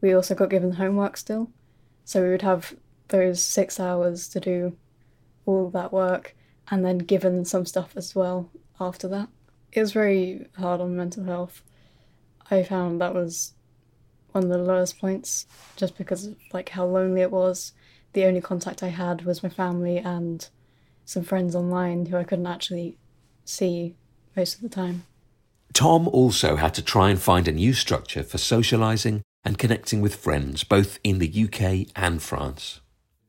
we 0.00 0.12
also 0.12 0.34
got 0.34 0.50
given 0.50 0.72
homework 0.72 1.16
still. 1.16 1.50
So 2.04 2.22
we 2.22 2.30
would 2.30 2.42
have 2.42 2.74
those 3.08 3.42
six 3.42 3.78
hours 3.78 4.28
to 4.28 4.40
do 4.40 4.76
all 5.44 5.70
that 5.70 5.92
work 5.92 6.34
and 6.70 6.84
then 6.84 6.98
given 6.98 7.44
some 7.44 7.66
stuff 7.66 7.92
as 7.96 8.14
well 8.14 8.50
after 8.80 9.06
that. 9.08 9.28
It 9.72 9.80
was 9.80 9.92
very 9.92 10.46
hard 10.58 10.80
on 10.80 10.96
mental 10.96 11.24
health. 11.24 11.62
I 12.50 12.62
found 12.62 13.00
that 13.00 13.14
was 13.14 13.52
one 14.32 14.44
of 14.44 14.50
the 14.50 14.58
lowest 14.58 14.98
points 14.98 15.46
just 15.76 15.96
because 15.96 16.26
of 16.26 16.36
like 16.52 16.70
how 16.70 16.84
lonely 16.84 17.22
it 17.22 17.30
was. 17.30 17.72
The 18.12 18.24
only 18.24 18.40
contact 18.40 18.82
I 18.82 18.88
had 18.88 19.24
was 19.24 19.42
my 19.42 19.48
family 19.48 19.98
and 19.98 20.48
some 21.04 21.22
friends 21.22 21.54
online 21.54 22.06
who 22.06 22.16
I 22.16 22.24
couldn't 22.24 22.46
actually 22.46 22.98
see 23.44 23.96
most 24.36 24.56
of 24.56 24.60
the 24.60 24.68
time. 24.68 25.04
Tom 25.72 26.08
also 26.08 26.56
had 26.56 26.74
to 26.74 26.82
try 26.82 27.10
and 27.10 27.20
find 27.20 27.46
a 27.46 27.52
new 27.52 27.74
structure 27.74 28.22
for 28.22 28.38
socialising 28.38 29.20
and 29.44 29.58
connecting 29.58 30.00
with 30.00 30.14
friends 30.14 30.64
both 30.64 30.98
in 31.04 31.18
the 31.18 31.44
UK 31.44 31.88
and 31.94 32.22
France. 32.22 32.80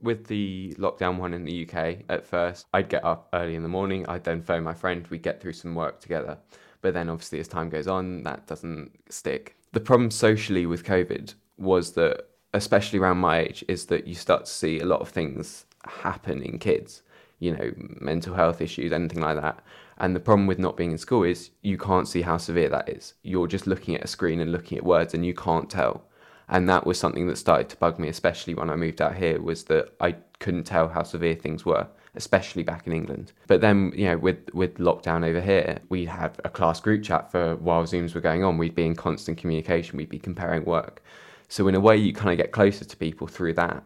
With 0.01 0.27
the 0.27 0.75
lockdown 0.77 1.17
one 1.17 1.33
in 1.33 1.43
the 1.43 1.67
UK, 1.67 2.03
at 2.07 2.25
first, 2.25 2.65
I'd 2.74 2.89
get 2.89 3.03
up 3.03 3.29
early 3.33 3.55
in 3.55 3.63
the 3.63 3.69
morning, 3.69 4.05
I'd 4.07 4.24
then 4.24 4.41
phone 4.41 4.63
my 4.63 4.74
friend, 4.74 5.07
we'd 5.07 5.24
get 5.24 5.41
through 5.41 5.53
some 5.53 5.74
work 5.74 6.00
together. 6.00 6.38
But 6.81 6.93
then, 6.93 7.10
obviously, 7.10 7.39
as 7.39 7.48
time 7.48 7.69
goes 7.69 7.88
on, 7.88 8.24
that 8.24 8.48
doesn't 8.48 8.91
stick. 9.12 9.55
The 9.74 9.79
problem 9.79 10.12
socially 10.12 10.65
with 10.65 10.84
COVID 10.84 11.34
was 11.57 11.93
that, 11.93 12.27
especially 12.53 13.00
around 13.00 13.17
my 13.17 13.39
age, 13.39 13.63
is 13.67 13.86
that 13.88 14.07
you 14.07 14.15
start 14.15 14.46
to 14.46 14.51
see 14.51 14.79
a 14.79 14.86
lot 14.86 15.01
of 15.01 15.10
things 15.10 15.65
happen 15.86 16.41
in 16.41 16.60
kids, 16.60 17.01
you 17.39 17.55
know, 17.55 17.72
mental 17.77 18.34
health 18.34 18.62
issues, 18.62 18.91
anything 18.91 19.22
like 19.22 19.39
that. 19.41 19.60
And 19.98 20.15
the 20.15 20.19
problem 20.19 20.48
with 20.48 20.60
not 20.60 20.77
being 20.77 20.91
in 20.91 20.98
school 20.98 21.24
is 21.24 21.50
you 21.62 21.77
can't 21.77 22.07
see 22.07 22.22
how 22.22 22.38
severe 22.38 22.69
that 22.69 22.89
is. 22.89 23.15
You're 23.24 23.48
just 23.48 23.67
looking 23.67 23.96
at 23.96 24.03
a 24.03 24.07
screen 24.07 24.39
and 24.39 24.51
looking 24.51 24.77
at 24.77 24.84
words 24.84 25.13
and 25.13 25.25
you 25.25 25.34
can't 25.34 25.69
tell 25.69 26.07
and 26.50 26.69
that 26.69 26.86
was 26.86 27.00
something 27.00 27.27
that 27.27 27.38
started 27.38 27.69
to 27.69 27.75
bug 27.77 28.00
me 28.00 28.07
especially 28.07 28.53
when 28.53 28.69
i 28.69 28.75
moved 28.75 29.01
out 29.01 29.15
here 29.15 29.41
was 29.41 29.63
that 29.65 29.93
i 30.00 30.12
couldn't 30.39 30.63
tell 30.63 30.88
how 30.88 31.03
severe 31.03 31.36
things 31.36 31.65
were 31.65 31.88
especially 32.17 32.63
back 32.63 32.86
in 32.86 32.93
england. 32.93 33.31
But 33.47 33.62
then 33.62 33.93
you 33.95 34.05
know 34.05 34.17
with 34.17 34.53
with 34.53 34.75
lockdown 34.75 35.25
over 35.25 35.39
here 35.39 35.79
we 35.89 36.05
had 36.05 36.39
a 36.43 36.50
class 36.50 36.79
group 36.81 37.03
chat 37.03 37.31
for 37.31 37.55
while 37.55 37.83
zooms 37.83 38.13
were 38.13 38.21
going 38.21 38.43
on. 38.43 38.57
We'd 38.57 38.75
be 38.75 38.86
in 38.86 38.95
constant 38.95 39.38
communication. 39.38 39.97
We'd 39.97 40.09
be 40.09 40.19
comparing 40.19 40.65
work. 40.65 41.01
So 41.47 41.67
in 41.67 41.75
a 41.75 41.79
way 41.79 41.95
you 41.95 42.13
kind 42.13 42.31
of 42.31 42.43
get 42.43 42.51
closer 42.51 42.83
to 42.83 42.97
people 42.97 43.27
through 43.27 43.53
that. 43.53 43.83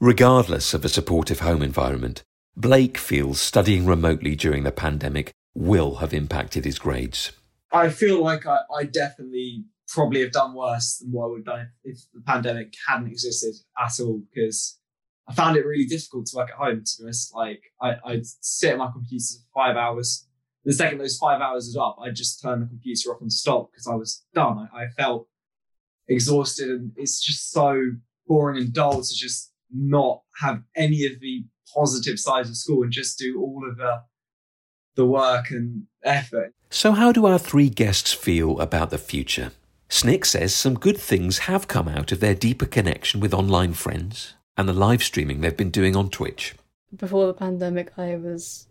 Regardless 0.00 0.74
of 0.74 0.84
a 0.84 0.88
supportive 0.88 1.40
home 1.40 1.62
environment 1.62 2.22
blake 2.56 2.96
feels 2.96 3.40
studying 3.40 3.84
remotely 3.84 4.34
during 4.34 4.64
the 4.64 4.72
pandemic 4.72 5.30
will 5.54 5.96
have 5.96 6.14
impacted 6.14 6.64
his 6.64 6.78
grades. 6.78 7.32
I 7.72 7.90
feel 7.90 8.22
like 8.22 8.46
i, 8.46 8.60
I 8.74 8.84
definitely 8.84 9.64
probably 9.88 10.22
have 10.22 10.32
done 10.32 10.54
worse 10.54 10.98
than 10.98 11.12
what 11.12 11.24
I 11.24 11.28
would 11.28 11.38
have 11.38 11.44
done 11.44 11.70
if, 11.84 12.00
the 12.12 12.20
pandemic 12.20 12.74
hadn't 12.88 13.08
existed 13.08 13.54
at 13.78 14.00
all. 14.00 14.22
Because 14.32 14.78
I 15.28 15.34
found 15.34 15.56
it 15.56 15.66
really 15.66 15.86
difficult 15.86 16.26
to 16.26 16.36
work 16.36 16.50
at 16.50 16.56
home. 16.56 16.82
To 16.84 16.98
be 16.98 17.04
honest, 17.04 17.34
like 17.34 17.62
I, 17.80 17.96
I'd 18.04 18.26
sit 18.26 18.72
at 18.72 18.78
my 18.78 18.90
computer 18.90 19.24
for 19.24 19.60
five 19.60 19.76
hours. 19.76 20.26
The 20.64 20.72
second 20.72 20.98
those 20.98 21.16
five 21.16 21.40
hours 21.40 21.66
was 21.66 21.76
up, 21.76 21.96
I'd 22.02 22.16
just 22.16 22.42
turn 22.42 22.60
the 22.60 22.66
computer 22.66 23.10
off 23.10 23.20
and 23.20 23.32
stop 23.32 23.70
because 23.70 23.86
I 23.86 23.94
was 23.94 24.24
done. 24.34 24.68
I, 24.72 24.82
I 24.82 24.88
felt 24.88 25.28
exhausted, 26.08 26.70
and 26.70 26.92
it's 26.96 27.20
just 27.20 27.52
so 27.52 27.92
boring 28.26 28.58
and 28.58 28.72
dull 28.72 29.00
to 29.00 29.14
just 29.14 29.52
not 29.72 30.22
have 30.40 30.62
any 30.74 31.06
of 31.06 31.20
the 31.20 31.44
positive 31.72 32.18
sides 32.18 32.48
of 32.48 32.56
school 32.56 32.82
and 32.82 32.92
just 32.92 33.18
do 33.18 33.40
all 33.40 33.68
of 33.68 33.76
the 33.76 34.02
the 34.96 35.06
work 35.06 35.50
and 35.50 35.84
effort. 36.04 36.54
So, 36.70 36.92
how 36.92 37.12
do 37.12 37.26
our 37.26 37.38
three 37.38 37.68
guests 37.68 38.12
feel 38.12 38.60
about 38.60 38.90
the 38.90 38.98
future? 38.98 39.52
Snick 39.88 40.24
says 40.24 40.54
some 40.54 40.74
good 40.74 40.98
things 40.98 41.38
have 41.40 41.68
come 41.68 41.86
out 41.86 42.10
of 42.10 42.18
their 42.18 42.34
deeper 42.34 42.66
connection 42.66 43.20
with 43.20 43.32
online 43.32 43.72
friends 43.72 44.34
and 44.56 44.68
the 44.68 44.72
live 44.72 45.02
streaming 45.02 45.40
they've 45.40 45.56
been 45.56 45.70
doing 45.70 45.96
on 45.96 46.10
Twitch. 46.10 46.54
Before 46.94 47.26
the 47.26 47.34
pandemic, 47.34 47.92
I 47.98 48.16
was 48.16 48.66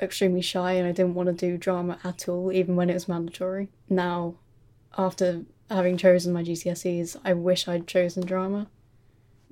extremely 0.00 0.42
shy 0.42 0.72
and 0.72 0.86
I 0.86 0.92
didn't 0.92 1.14
want 1.14 1.28
to 1.28 1.32
do 1.32 1.56
drama 1.56 1.98
at 2.04 2.28
all, 2.28 2.52
even 2.52 2.76
when 2.76 2.90
it 2.90 2.94
was 2.94 3.08
mandatory. 3.08 3.68
Now, 3.88 4.34
after 4.96 5.42
having 5.70 5.96
chosen 5.96 6.32
my 6.32 6.42
GCSEs, 6.42 7.16
I 7.24 7.32
wish 7.32 7.68
I'd 7.68 7.86
chosen 7.86 8.26
drama 8.26 8.68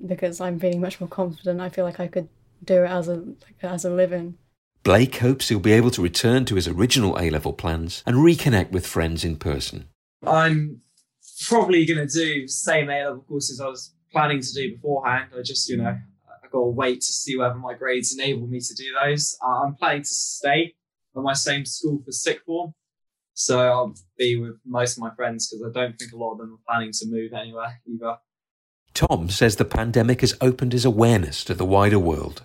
because 0.05 0.39
I'm 0.41 0.59
feeling 0.59 0.81
much 0.81 0.99
more 0.99 1.09
confident. 1.09 1.61
I 1.61 1.69
feel 1.69 1.85
like 1.85 1.99
I 1.99 2.07
could 2.07 2.29
do 2.63 2.83
it 2.83 2.89
as 2.89 3.07
a 3.07 3.23
as 3.61 3.85
a 3.85 3.89
living. 3.89 4.37
Blake 4.83 5.17
hopes 5.17 5.49
he'll 5.49 5.59
be 5.59 5.73
able 5.73 5.91
to 5.91 6.01
return 6.01 6.45
to 6.45 6.55
his 6.55 6.67
original 6.67 7.17
A 7.19 7.29
level 7.29 7.53
plans 7.53 8.03
and 8.05 8.17
reconnect 8.17 8.71
with 8.71 8.87
friends 8.87 9.25
in 9.25 9.35
person. 9.37 9.89
I'm 10.25 10.81
probably 11.47 11.85
going 11.85 12.05
to 12.05 12.13
do 12.13 12.47
same 12.47 12.89
A 12.89 13.03
level 13.05 13.25
courses 13.27 13.59
I 13.59 13.67
was 13.67 13.93
planning 14.11 14.41
to 14.41 14.53
do 14.53 14.75
beforehand. 14.75 15.29
I 15.37 15.41
just, 15.41 15.69
you 15.69 15.77
know, 15.77 15.89
I 15.89 16.47
got 16.51 16.59
to 16.59 16.65
wait 16.65 17.01
to 17.01 17.11
see 17.11 17.37
whether 17.37 17.55
my 17.55 17.73
grades 17.73 18.13
enable 18.13 18.47
me 18.47 18.59
to 18.59 18.73
do 18.75 18.85
those. 19.03 19.37
Uh, 19.43 19.63
I'm 19.63 19.75
planning 19.75 20.03
to 20.03 20.07
stay 20.07 20.73
at 21.15 21.21
my 21.21 21.33
same 21.33 21.65
school 21.65 22.01
for 22.03 22.11
sixth 22.11 22.45
form. 22.45 22.73
So 23.33 23.59
I'll 23.59 23.95
be 24.17 24.37
with 24.37 24.57
most 24.65 24.97
of 24.97 25.03
my 25.03 25.13
friends 25.15 25.49
because 25.49 25.65
I 25.69 25.79
don't 25.79 25.97
think 25.97 26.11
a 26.11 26.17
lot 26.17 26.33
of 26.33 26.39
them 26.39 26.53
are 26.53 26.73
planning 26.73 26.91
to 26.91 27.07
move 27.07 27.31
anywhere 27.33 27.81
either. 27.87 28.17
Tom 28.93 29.29
says 29.29 29.55
the 29.55 29.65
pandemic 29.65 30.21
has 30.21 30.35
opened 30.41 30.73
his 30.73 30.83
awareness 30.83 31.43
to 31.45 31.53
the 31.53 31.65
wider 31.65 31.99
world 31.99 32.43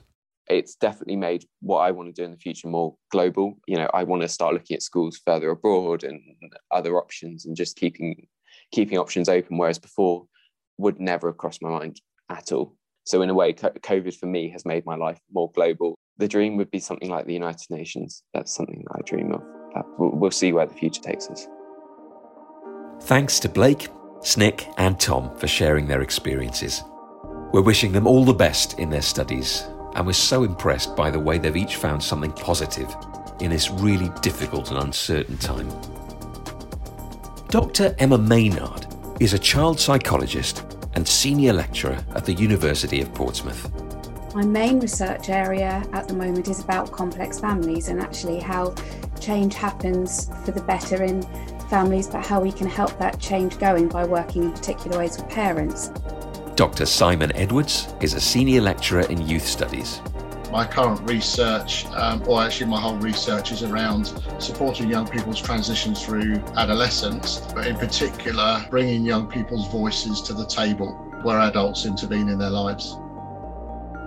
it's 0.49 0.75
definitely 0.75 1.17
made 1.17 1.45
what 1.61 1.79
I 1.79 1.91
want 1.91 2.09
to 2.09 2.13
do 2.13 2.25
in 2.25 2.31
the 2.31 2.37
future 2.37 2.69
more 2.69 2.97
global. 3.11 3.55
You 3.67 3.77
know, 3.79 3.89
I 3.95 4.05
want 4.05 4.23
to 4.23 4.29
start 4.29 4.55
looking 4.55 4.75
at 4.75 4.83
schools 4.83 5.21
further 5.25 5.51
abroad 5.51 6.05
and 6.05 6.21
other 6.71 6.97
options 6.97 7.47
and 7.47 7.57
just 7.57 7.77
keeping 7.77 8.27
keeping 8.73 8.99
options 8.99 9.29
open. 9.29 9.59
Whereas 9.59 9.79
before 9.79 10.27
would 10.79 11.01
never 11.01 11.29
have 11.29 11.37
crossed 11.37 11.63
my 11.63 11.71
mind 11.71 12.01
at 12.29 12.53
all. 12.53 12.77
So 13.05 13.23
in 13.23 13.31
a 13.31 13.35
way, 13.35 13.53
COVID 13.53 14.17
for 14.17 14.27
me 14.27 14.49
has 14.51 14.65
made 14.65 14.87
my 14.87 14.97
life 14.97 15.19
more 15.33 15.51
global. 15.53 15.97
The 16.17 16.29
dream 16.29 16.57
would 16.57 16.71
be 16.71 16.79
something 16.79 17.11
like 17.11 17.27
the 17.27 17.35
United 17.35 17.71
Nations. 17.71 18.23
That's 18.33 18.55
something 18.55 18.83
that 18.87 18.97
I 18.97 19.03
dream 19.03 19.33
of. 19.33 19.43
We'll 19.99 20.31
see 20.31 20.53
where 20.53 20.67
the 20.67 20.75
future 20.75 21.03
takes 21.03 21.29
us. 21.29 21.47
Thanks 23.03 23.41
to 23.41 23.49
Blake, 23.49 23.89
Snick, 24.23 24.67
and 24.79 24.99
Tom 24.99 25.37
for 25.37 25.49
sharing 25.49 25.87
their 25.87 26.01
experiences. 26.01 26.83
We're 27.53 27.63
wishing 27.63 27.93
them 27.93 28.07
all 28.07 28.25
the 28.25 28.33
best 28.33 28.79
in 28.79 28.89
their 28.89 29.03
studies 29.03 29.65
and 29.95 30.07
we're 30.07 30.13
so 30.13 30.43
impressed 30.43 30.97
by 30.97 31.11
the 31.11 31.21
way 31.21 31.39
they've 31.39 31.57
each 31.57 31.77
found 31.77 32.03
something 32.03 32.33
positive 32.33 32.95
in 33.41 33.51
this 33.51 33.71
really 33.71 34.11
difficult 34.23 34.71
and 34.71 34.79
uncertain 34.79 35.39
time. 35.39 35.69
Dr. 37.49 37.95
Emma 37.99 38.19
Maynard 38.19 38.87
is 39.21 39.33
a 39.33 39.39
child 39.39 39.79
psychologist 39.79 40.65
and 40.95 41.07
senior 41.07 41.53
lecturer 41.53 41.97
at 42.15 42.25
the 42.25 42.33
University 42.33 43.01
of 43.01 43.13
Portsmouth. 43.15 43.71
My 44.35 44.45
main 44.45 44.81
research 44.81 45.29
area 45.29 45.85
at 45.93 46.09
the 46.09 46.15
moment 46.15 46.49
is 46.49 46.61
about 46.61 46.91
complex 46.91 47.39
families 47.39 47.89
and 47.89 48.01
actually 48.01 48.41
how 48.41 48.75
change 49.21 49.55
happens 49.55 50.29
for 50.45 50.51
the 50.51 50.63
better 50.63 51.05
in 51.05 51.23
families, 51.71 52.09
but 52.09 52.27
how 52.27 52.41
we 52.41 52.51
can 52.51 52.67
help 52.67 52.99
that 52.99 53.21
change 53.21 53.59
going 53.59 53.89
by 53.89 54.05
working 54.05 54.43
in 54.43 54.53
particular 54.53 54.99
ways 54.99 55.17
with 55.17 55.29
parents. 55.29 55.91
Dr. 56.57 56.85
Simon 56.85 57.31
Edwards 57.37 57.95
is 58.01 58.15
a 58.15 58.21
senior 58.21 58.61
lecturer 58.61 59.03
in 59.03 59.27
youth 59.27 59.47
studies. 59.47 60.01
My 60.55 60.65
current 60.65 61.01
research, 61.11 61.85
um, 61.87 62.23
or 62.29 62.41
actually 62.41 62.67
my 62.67 62.81
whole 62.81 62.95
research, 62.99 63.51
is 63.51 63.65
around 63.65 64.15
supporting 64.39 64.89
young 64.89 65.05
people's 65.09 65.43
transitions 65.43 66.05
through 66.05 66.37
adolescence, 66.57 67.41
but 67.53 67.67
in 67.67 67.75
particular, 67.75 68.65
bringing 68.71 69.05
young 69.05 69.27
people's 69.27 69.67
voices 69.67 70.23
to 70.23 70.33
the 70.33 70.47
table 70.47 70.93
where 71.25 71.41
adults 71.41 71.87
intervene 71.87 72.29
in 72.29 72.39
their 72.39 72.51
lives. 72.51 72.97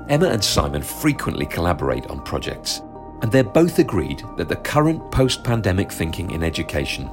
Emma 0.08 0.30
and 0.30 0.42
Simon 0.42 0.82
frequently 0.82 1.46
collaborate 1.46 2.08
on 2.08 2.24
projects, 2.24 2.82
and 3.22 3.30
they're 3.30 3.44
both 3.44 3.80
agreed 3.80 4.24
that 4.38 4.48
the 4.48 4.56
current 4.56 5.12
post 5.12 5.44
pandemic 5.44 5.92
thinking 5.92 6.32
in 6.32 6.44
education 6.44 7.10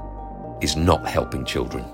is 0.60 0.76
not 0.76 1.08
helping 1.08 1.44
children 1.44 1.84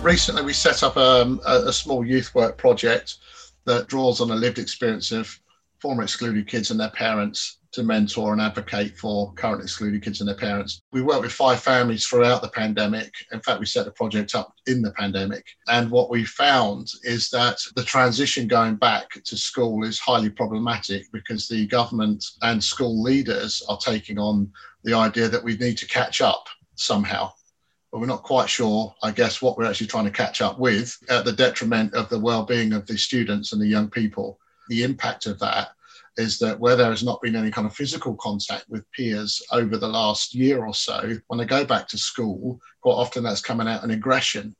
recently 0.00 0.42
we 0.42 0.52
set 0.52 0.82
up 0.82 0.98
um, 0.98 1.40
a, 1.46 1.62
a, 1.68 1.72
small 1.72 2.04
youth 2.06 2.34
work 2.34 2.58
project 2.58 3.16
that 3.64 3.88
draws 3.88 4.20
on 4.20 4.30
a 4.30 4.34
lived 4.34 4.58
experience 4.58 5.10
of 5.10 5.40
former 5.84 6.02
excluded 6.02 6.48
kids 6.48 6.70
and 6.70 6.80
their 6.80 6.88
parents 6.88 7.58
to 7.70 7.82
mentor 7.82 8.32
and 8.32 8.40
advocate 8.40 8.96
for 8.96 9.34
current 9.34 9.60
excluded 9.60 10.02
kids 10.02 10.20
and 10.20 10.28
their 10.28 10.34
parents. 10.34 10.80
We 10.92 11.02
worked 11.02 11.20
with 11.20 11.32
five 11.32 11.60
families 11.60 12.06
throughout 12.06 12.40
the 12.40 12.48
pandemic. 12.48 13.12
In 13.32 13.40
fact, 13.40 13.60
we 13.60 13.66
set 13.66 13.84
the 13.84 13.90
project 13.90 14.34
up 14.34 14.54
in 14.66 14.80
the 14.80 14.92
pandemic. 14.92 15.44
And 15.68 15.90
what 15.90 16.08
we 16.08 16.24
found 16.24 16.88
is 17.02 17.28
that 17.30 17.58
the 17.76 17.84
transition 17.84 18.48
going 18.48 18.76
back 18.76 19.10
to 19.26 19.36
school 19.36 19.84
is 19.84 19.98
highly 19.98 20.30
problematic 20.30 21.04
because 21.12 21.48
the 21.48 21.66
government 21.66 22.24
and 22.40 22.64
school 22.64 23.02
leaders 23.02 23.62
are 23.68 23.76
taking 23.76 24.18
on 24.18 24.50
the 24.84 24.94
idea 24.94 25.28
that 25.28 25.44
we 25.44 25.58
need 25.58 25.76
to 25.76 25.86
catch 25.86 26.22
up 26.22 26.46
somehow 26.76 27.30
but 27.92 28.00
we're 28.00 28.06
not 28.06 28.24
quite 28.24 28.50
sure, 28.50 28.92
I 29.04 29.12
guess, 29.12 29.40
what 29.40 29.56
we're 29.56 29.66
actually 29.66 29.86
trying 29.86 30.06
to 30.06 30.10
catch 30.10 30.42
up 30.42 30.58
with 30.58 30.98
at 31.08 31.24
the 31.24 31.30
detriment 31.30 31.94
of 31.94 32.08
the 32.08 32.18
well-being 32.18 32.72
of 32.72 32.88
the 32.88 32.98
students 32.98 33.52
and 33.52 33.62
the 33.62 33.68
young 33.68 33.88
people. 33.88 34.40
The 34.68 34.82
impact 34.82 35.26
of 35.26 35.38
that 35.40 35.68
is 36.16 36.38
that 36.38 36.58
where 36.58 36.76
there 36.76 36.90
has 36.90 37.02
not 37.02 37.20
been 37.22 37.36
any 37.36 37.50
kind 37.50 37.66
of 37.66 37.74
physical 37.74 38.14
contact 38.16 38.64
with 38.68 38.90
peers 38.92 39.42
over 39.50 39.76
the 39.76 39.88
last 39.88 40.34
year 40.34 40.64
or 40.64 40.74
so, 40.74 41.16
when 41.26 41.38
they 41.38 41.44
go 41.44 41.64
back 41.64 41.88
to 41.88 41.98
school, 41.98 42.60
quite 42.82 42.92
often 42.92 43.24
that's 43.24 43.40
coming 43.40 43.66
out 43.66 43.82
in 43.82 43.90
aggression, 43.90 44.54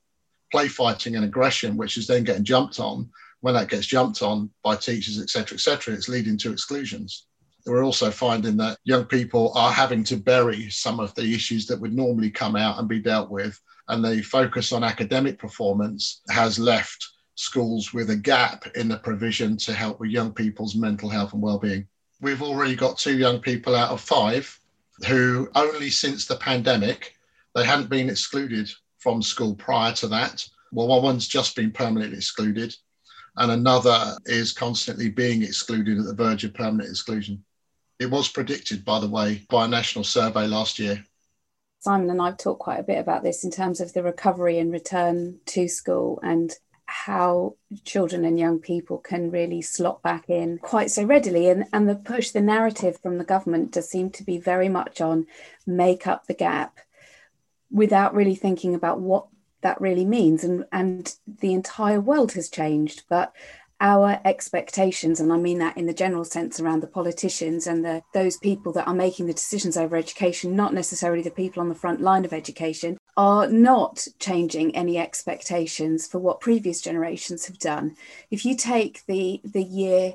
play 0.51 0.69
fighting 0.69 1.17
and 1.17 1.25
aggression, 1.25 1.77
which 1.77 1.97
is 1.97 2.07
then 2.07 2.25
getting 2.25 2.45
jumped 2.45 2.81
on. 2.81 3.09
When 3.41 3.55
that 3.55 3.69
gets 3.69 3.87
jumped 3.87 4.23
on 4.23 4.51
by 4.63 4.77
teachers, 4.77 5.21
etc., 5.21 5.57
etc., 5.57 5.95
it's 5.95 6.09
leading 6.09 6.39
to 6.39 6.53
exclusions. 6.53 7.27
we're 7.67 7.85
also 7.85 8.11
finding 8.11 8.57
that 8.57 8.79
young 8.85 9.05
people 9.05 9.53
are 9.55 9.71
having 9.73 10.03
to 10.05 10.17
bury 10.17 10.71
some 10.71 10.99
of 10.99 11.15
the 11.15 11.35
issues 11.35 11.67
that 11.67 11.81
would 11.81 11.93
normally 11.93 12.31
come 12.31 12.57
out 12.57 12.79
and 12.79 12.89
be 12.89 13.01
dealt 13.01 13.31
with. 13.31 13.61
And 13.89 14.03
the 14.03 14.23
focus 14.23 14.73
on 14.73 14.83
academic 14.83 15.39
performance 15.39 16.23
has 16.31 16.59
left 16.59 17.14
schools 17.35 17.93
with 17.93 18.11
a 18.11 18.17
gap 18.17 18.67
in 18.77 18.89
the 18.89 18.99
provision 18.99 19.57
to 19.59 19.73
help 19.73 20.01
with 20.01 20.11
young 20.11 20.33
people's 20.33 20.75
mental 20.75 21.09
health 21.09 21.33
and 21.33 21.43
well-being. 21.43 21.87
We've 22.21 22.43
already 22.43 22.77
got 22.77 22.99
two 22.99 23.17
young 23.17 23.41
people 23.41 23.75
out 23.75 23.91
of 23.91 24.01
five 24.01 24.59
who 25.07 25.49
only 25.55 25.91
since 25.91 26.27
the 26.27 26.37
pandemic 26.37 27.15
they 27.55 27.65
hadn't 27.65 27.89
been 27.89 28.11
excluded 28.11 28.71
from 28.99 29.23
school 29.23 29.55
prior 29.55 29.93
to 29.95 30.09
that. 30.09 30.47
Well, 30.73 31.03
one's 31.03 31.29
just 31.29 31.55
been 31.55 31.71
permanently 31.71 32.19
excluded, 32.19 32.75
and 33.37 33.53
another 33.53 34.17
is 34.27 34.53
constantly 34.53 35.09
being 35.09 35.43
excluded 35.43 35.99
at 35.99 36.05
the 36.05 36.15
verge 36.15 36.45
of 36.45 36.55
permanent 36.55 36.91
exclusion. 36.91 37.45
It 38.01 38.11
was 38.11 38.29
predicted, 38.29 38.85
by 38.85 38.99
the 38.99 39.09
way, 39.09 39.47
by 39.49 39.67
a 39.67 39.69
national 39.69 40.05
survey 40.05 40.47
last 40.49 40.81
year. 40.81 41.05
Simon 41.79 42.11
and 42.11 42.21
I've 42.21 42.39
talked 42.39 42.61
quite 42.61 42.81
a 42.81 42.85
bit 42.85 42.99
about 42.99 43.23
this 43.23 43.45
in 43.45 43.51
terms 43.51 43.81
of 43.81 43.93
the 43.93 44.03
recovery 44.03 44.59
and 44.59 44.73
return 44.73 45.39
to 45.47 45.69
school 45.69 46.19
and 46.23 46.53
how 46.87 47.57
children 47.85 48.25
and 48.25 48.39
young 48.39 48.59
people 48.59 48.99
can 48.99 49.31
really 49.31 49.63
slot 49.63 50.03
back 50.03 50.29
in 50.29 50.59
quite 50.59 50.91
so 50.91 51.05
readily. 51.05 51.49
And, 51.49 51.65
and 51.73 51.89
the 51.89 51.95
push, 51.95 52.31
the 52.31 52.41
narrative 52.41 52.99
from 53.01 53.19
the 53.19 53.25
government 53.25 53.73
does 53.73 53.89
seem 53.89 54.11
to 54.11 54.23
be 54.23 54.39
very 54.39 54.69
much 54.69 55.01
on 55.01 55.27
make 55.67 56.07
up 56.07 56.27
the 56.27 56.35
gap 56.35 56.79
without 57.71 58.15
really 58.15 58.35
thinking 58.35 58.75
about 58.75 59.01
what 59.01 59.27
that 59.63 59.81
really 59.81 60.05
means. 60.05 60.45
And, 60.45 60.67
and 60.73 61.15
the 61.27 61.55
entire 61.55 62.01
world 62.01 62.33
has 62.33 62.49
changed. 62.49 63.05
But 63.09 63.33
our 63.81 64.21
expectations, 64.25 65.21
and 65.21 65.33
I 65.33 65.37
mean 65.37 65.59
that 65.59 65.77
in 65.77 65.87
the 65.87 65.93
general 65.93 66.25
sense 66.25 66.61
around 66.61 66.81
the 66.81 66.87
politicians 66.87 67.67
and 67.67 67.85
the, 67.85 68.03
those 68.13 68.37
people 68.37 68.73
that 68.73 68.87
are 68.87 68.95
making 68.95 69.27
the 69.27 69.35
decisions 69.35 69.77
over 69.77 69.97
education, 69.97 70.57
not 70.57 70.73
necessarily 70.73 71.23
the 71.23 71.31
people 71.31 71.61
on 71.61 71.69
the 71.69 71.75
front 71.75 72.01
line 72.01 72.25
of 72.25 72.33
education, 72.33 72.97
are 73.17 73.49
not 73.49 74.07
changing 74.19 74.75
any 74.75 74.99
expectations 74.99 76.07
for 76.07 76.19
what 76.19 76.41
previous 76.41 76.81
generations 76.81 77.47
have 77.47 77.59
done. 77.59 77.97
If 78.31 78.45
you 78.45 78.57
take 78.57 79.05
the, 79.07 79.41
the 79.45 79.63
year 79.63 80.15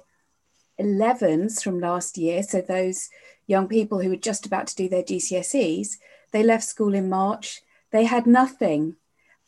11s 0.80 1.62
from 1.62 1.80
last 1.80 2.18
year, 2.18 2.44
so 2.44 2.62
those 2.62 3.10
young 3.46 3.68
people 3.68 4.02
who 4.02 4.10
were 4.10 4.16
just 4.16 4.46
about 4.46 4.68
to 4.68 4.76
do 4.76 4.88
their 4.88 5.04
GCSEs, 5.04 5.98
they 6.32 6.44
left 6.44 6.64
school 6.64 6.94
in 6.94 7.10
March, 7.10 7.62
they 7.92 8.06
had 8.06 8.26
nothing 8.28 8.96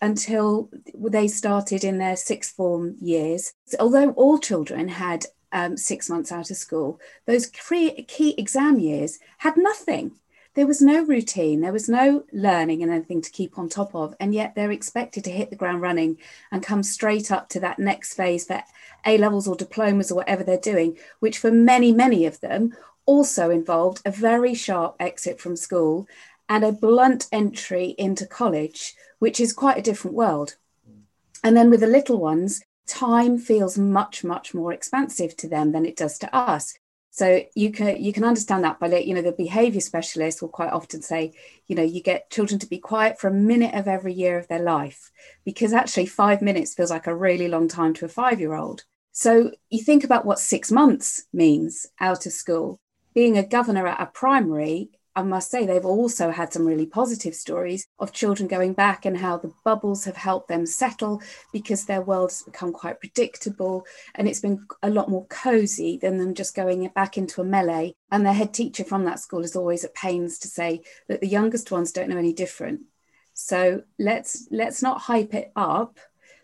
until 0.02 0.70
they 0.96 1.28
started 1.28 1.84
in 1.84 1.98
their 1.98 2.16
sixth 2.16 2.56
form 2.56 2.96
years. 3.00 3.54
Although 3.80 4.12
all 4.12 4.40
children 4.40 4.88
had 4.88 5.26
um, 5.52 5.78
six 5.78 6.10
months 6.10 6.32
out 6.32 6.50
of 6.50 6.58
school, 6.58 7.00
those 7.26 7.48
key 7.48 8.36
exam 8.38 8.80
years 8.80 9.20
had 9.40 9.58
nothing. 9.58 10.14
There 10.54 10.68
was 10.68 10.82
no 10.82 11.04
routine, 11.06 11.62
there 11.62 11.72
was 11.72 11.88
no 11.88 12.26
learning 12.34 12.84
and 12.84 12.92
anything 12.92 13.22
to 13.22 13.32
keep 13.32 13.58
on 13.58 13.70
top 13.70 13.96
of, 13.96 14.16
and 14.20 14.34
yet 14.34 14.54
they're 14.54 14.72
expected 14.72 15.24
to 15.24 15.32
hit 15.32 15.50
the 15.50 15.56
ground 15.56 15.82
running 15.82 16.18
and 16.52 16.62
come 16.62 16.84
straight 16.84 17.32
up 17.32 17.48
to 17.50 17.60
that 17.62 17.80
next 17.80 18.16
phase 18.16 18.46
for 18.46 18.62
A 19.06 19.18
levels 19.18 19.48
or 19.48 19.56
diplomas 19.56 20.12
or 20.12 20.16
whatever 20.16 20.44
they're 20.44 20.58
doing, 20.58 20.98
which 21.20 21.38
for 21.38 21.52
many, 21.52 21.94
many 21.94 22.26
of 22.26 22.42
them 22.42 22.76
also 23.06 23.50
involved 23.50 24.02
a 24.04 24.12
very 24.12 24.54
sharp 24.54 24.98
exit 25.00 25.40
from 25.40 25.56
school 25.56 26.06
and 26.50 26.66
a 26.66 26.72
blunt 26.74 27.28
entry 27.32 27.96
into 27.98 28.26
college, 28.26 28.94
which 29.22 29.40
is 29.40 29.54
quite 29.54 29.78
a 29.78 29.84
different 29.84 30.18
world. 30.18 30.56
And 31.44 31.56
then 31.56 31.70
with 31.70 31.82
the 31.82 31.88
little 31.88 32.18
ones, 32.18 32.60
time 32.88 33.38
feels 33.38 33.78
much, 33.78 34.24
much 34.24 34.56
more 34.56 34.74
expansive 34.74 35.38
to 35.38 35.48
them 35.48 35.74
than 35.74 35.86
it 35.86 35.96
does 35.96 36.18
to 36.18 36.36
us. 36.36 36.74
So 37.12 37.44
you 37.54 37.72
can 37.72 38.02
you 38.02 38.14
can 38.14 38.24
understand 38.24 38.64
that 38.64 38.80
by 38.80 38.88
you 38.88 39.14
know 39.14 39.22
the 39.22 39.32
behavior 39.32 39.82
specialist 39.82 40.42
will 40.42 40.50
quite 40.50 40.72
often 40.72 41.04
say 41.04 41.34
you 41.68 41.76
know 41.76 41.84
you 41.84 42.02
get 42.02 42.32
children 42.32 42.58
to 42.62 42.68
be 42.68 42.80
quiet 42.80 43.20
for 43.20 43.28
a 43.28 43.44
minute 43.52 43.76
of 43.76 43.88
every 43.88 44.14
year 44.14 44.40
of 44.40 44.48
their 44.48 44.64
life 44.64 45.12
because 45.46 45.72
actually 45.72 46.08
5 46.08 46.42
minutes 46.42 46.74
feels 46.74 46.90
like 46.90 47.06
a 47.06 47.16
really 47.16 47.48
long 47.48 47.68
time 47.68 47.94
to 47.96 48.06
a 48.06 48.08
5 48.08 48.40
year 48.40 48.56
old. 48.56 48.86
So 49.12 49.52
you 49.70 49.84
think 49.84 50.04
about 50.04 50.26
what 50.26 50.40
6 50.40 50.72
months 50.72 51.26
means 51.32 51.86
out 52.00 52.26
of 52.26 52.34
school. 52.34 52.80
Being 53.14 53.38
a 53.38 53.46
governor 53.46 53.86
at 53.86 54.02
a 54.02 54.08
primary 54.08 54.90
I 55.16 55.24
must 55.24 55.52
say, 55.52 55.66
they've 55.66 55.86
also 55.86 56.32
had 56.32 56.54
some 56.54 56.66
really 56.66 56.86
positive 56.86 57.36
stories 57.36 57.86
of 58.00 58.14
children 58.14 58.48
going 58.48 58.74
back 58.74 59.06
and 59.06 59.18
how 59.18 59.38
the 59.38 59.52
bubbles 59.66 60.06
have 60.06 60.16
helped 60.16 60.48
them 60.48 60.66
settle 60.66 61.22
because 61.52 61.86
their 61.86 62.02
world 62.02 62.32
has 62.32 62.44
become 62.44 62.72
quite 62.72 63.00
predictable 63.00 63.86
and 64.16 64.28
it's 64.28 64.40
been 64.40 64.66
a 64.82 64.90
lot 64.90 65.10
more 65.10 65.26
cozy 65.28 65.98
than 66.02 66.18
them 66.18 66.34
just 66.34 66.56
going 66.56 66.88
back 66.96 67.18
into 67.18 67.42
a 67.42 67.46
melee. 67.46 67.94
And 68.10 68.26
their 68.26 68.34
head 68.34 68.54
teacher 68.54 68.84
from 68.86 69.04
that 69.06 69.20
school 69.20 69.44
is 69.44 69.56
always 69.56 69.84
at 69.84 69.94
pains 69.94 70.40
to 70.40 70.48
say 70.48 70.82
that 71.10 71.20
the 71.20 71.28
youngest 71.28 71.72
ones 71.72 71.92
don't 71.92 72.10
know 72.10 72.18
any 72.18 72.34
different. 72.34 72.82
So 73.34 73.84
let's 73.98 74.48
let's 74.52 74.82
not 74.82 75.02
hype 75.02 75.34
it 75.34 75.52
up 75.56 75.98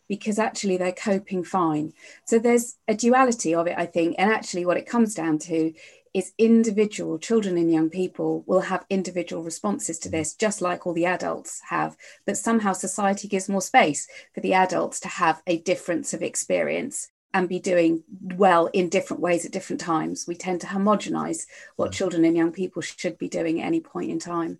because 0.07 0.39
actually 0.39 0.77
they're 0.77 0.91
coping 0.91 1.43
fine. 1.43 1.93
So 2.25 2.39
there's 2.39 2.75
a 2.87 2.95
duality 2.95 3.53
of 3.53 3.67
it, 3.67 3.75
I 3.77 3.85
think. 3.85 4.15
And 4.17 4.31
actually, 4.31 4.65
what 4.65 4.77
it 4.77 4.87
comes 4.87 5.13
down 5.13 5.37
to 5.39 5.73
is 6.17 6.33
individual 6.39 7.19
children 7.19 7.57
and 7.57 7.71
young 7.71 7.91
people 7.91 8.43
will 8.47 8.61
have 8.61 8.87
individual 8.89 9.43
responses 9.43 9.99
to 9.99 10.09
mm-hmm. 10.09 10.17
this, 10.17 10.33
just 10.33 10.61
like 10.61 10.87
all 10.87 10.93
the 10.93 11.05
adults 11.05 11.61
have. 11.69 11.95
But 12.25 12.37
somehow 12.37 12.73
society 12.73 13.27
gives 13.27 13.47
more 13.47 13.61
space 13.61 14.07
for 14.33 14.41
the 14.41 14.55
adults 14.55 14.99
to 15.01 15.07
have 15.07 15.43
a 15.45 15.59
difference 15.59 16.15
of 16.15 16.23
experience 16.23 17.09
and 17.35 17.47
be 17.47 17.59
doing 17.59 18.03
well 18.35 18.65
in 18.73 18.89
different 18.89 19.21
ways 19.21 19.45
at 19.45 19.51
different 19.51 19.79
times. 19.79 20.25
We 20.27 20.33
tend 20.33 20.61
to 20.61 20.67
homogenize 20.67 21.45
what 21.75 21.91
mm. 21.91 21.93
children 21.93 22.25
and 22.25 22.35
young 22.35 22.51
people 22.51 22.81
should 22.81 23.19
be 23.19 23.29
doing 23.29 23.61
at 23.61 23.67
any 23.67 23.79
point 23.79 24.09
in 24.09 24.17
time. 24.17 24.57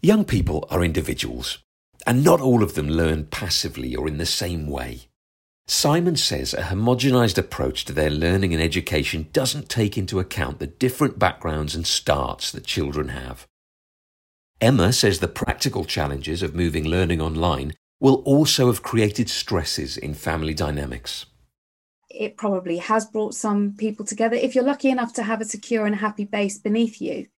Young 0.00 0.24
people 0.24 0.66
are 0.70 0.82
individuals, 0.82 1.58
and 2.06 2.24
not 2.24 2.40
all 2.40 2.62
of 2.62 2.74
them 2.74 2.88
learn 2.88 3.26
passively 3.26 3.94
or 3.94 4.08
in 4.08 4.16
the 4.16 4.26
same 4.26 4.66
way. 4.66 5.08
Simon 5.72 6.16
says 6.16 6.52
a 6.52 6.64
homogenized 6.64 7.38
approach 7.38 7.86
to 7.86 7.94
their 7.94 8.10
learning 8.10 8.52
and 8.52 8.62
education 8.62 9.30
doesn't 9.32 9.70
take 9.70 9.96
into 9.96 10.20
account 10.20 10.58
the 10.58 10.66
different 10.66 11.18
backgrounds 11.18 11.74
and 11.74 11.86
starts 11.86 12.52
that 12.52 12.66
children 12.66 13.08
have. 13.08 13.46
Emma 14.60 14.92
says 14.92 15.18
the 15.18 15.26
practical 15.26 15.86
challenges 15.86 16.42
of 16.42 16.54
moving 16.54 16.84
learning 16.84 17.22
online 17.22 17.72
will 18.00 18.16
also 18.26 18.66
have 18.66 18.82
created 18.82 19.30
stresses 19.30 19.96
in 19.96 20.12
family 20.12 20.52
dynamics. 20.52 21.24
It 22.10 22.36
probably 22.36 22.76
has 22.76 23.06
brought 23.06 23.34
some 23.34 23.74
people 23.74 24.04
together 24.04 24.36
if 24.36 24.54
you're 24.54 24.62
lucky 24.62 24.90
enough 24.90 25.14
to 25.14 25.22
have 25.22 25.40
a 25.40 25.46
secure 25.46 25.86
and 25.86 25.96
happy 25.96 26.26
base 26.26 26.58
beneath 26.58 27.00
you. 27.00 27.28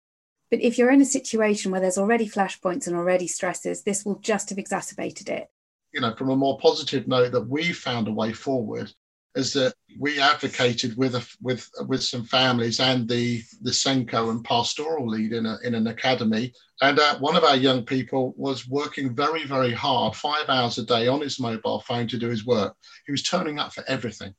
But 0.50 0.60
if 0.60 0.76
you're 0.76 0.90
in 0.90 1.00
a 1.00 1.06
situation 1.06 1.70
where 1.70 1.80
there's 1.80 1.98
already 1.98 2.28
flashpoints 2.28 2.88
and 2.88 2.96
already 2.96 3.28
stresses, 3.28 3.84
this 3.84 4.04
will 4.04 4.18
just 4.18 4.48
have 4.48 4.58
exacerbated 4.58 5.28
it 5.28 5.50
you 5.94 6.00
know, 6.00 6.14
from 6.16 6.30
a 6.30 6.36
more 6.36 6.58
positive 6.58 7.06
note 7.06 7.30
that 7.32 7.48
we 7.48 7.72
found 7.72 8.08
a 8.08 8.12
way 8.12 8.32
forward 8.32 8.92
is 9.36 9.52
that 9.52 9.74
we 9.98 10.20
advocated 10.20 10.96
with 10.96 11.14
a, 11.14 11.26
with 11.40 11.68
with 11.86 12.02
some 12.02 12.24
families 12.24 12.80
and 12.80 13.08
the 13.08 13.42
the 13.62 13.70
SENCO 13.70 14.30
and 14.30 14.44
pastoral 14.44 15.08
lead 15.08 15.32
in 15.32 15.46
a, 15.46 15.56
in 15.64 15.74
an 15.74 15.86
academy, 15.86 16.52
and 16.82 16.98
uh, 16.98 17.18
one 17.18 17.36
of 17.36 17.44
our 17.44 17.56
young 17.56 17.84
people 17.84 18.34
was 18.36 18.68
working 18.68 19.14
very 19.14 19.44
very 19.44 19.72
hard, 19.72 20.16
five 20.16 20.48
hours 20.48 20.78
a 20.78 20.84
day 20.84 21.06
on 21.06 21.20
his 21.20 21.38
mobile 21.38 21.80
phone 21.80 22.08
to 22.08 22.18
do 22.18 22.28
his 22.28 22.44
work. 22.44 22.76
He 23.06 23.12
was 23.12 23.22
turning 23.22 23.60
up 23.60 23.72
for 23.72 23.84
everything. 23.86 24.34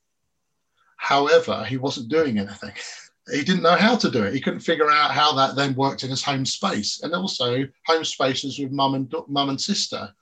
However, 0.98 1.64
he 1.64 1.78
wasn't 1.78 2.10
doing 2.10 2.38
anything. 2.38 2.72
he 3.32 3.44
didn't 3.44 3.62
know 3.62 3.76
how 3.76 3.96
to 3.96 4.10
do 4.10 4.24
it. 4.24 4.34
He 4.34 4.40
couldn't 4.40 4.60
figure 4.60 4.90
out 4.90 5.10
how 5.10 5.34
that 5.34 5.56
then 5.56 5.74
worked 5.74 6.04
in 6.04 6.10
his 6.10 6.22
home 6.22 6.44
space, 6.44 7.02
and 7.02 7.14
also 7.14 7.64
home 7.86 8.04
spaces 8.04 8.58
with 8.58 8.72
mum 8.72 8.94
and 8.94 9.14
mum 9.28 9.48
and 9.48 9.60
sister 9.60 10.12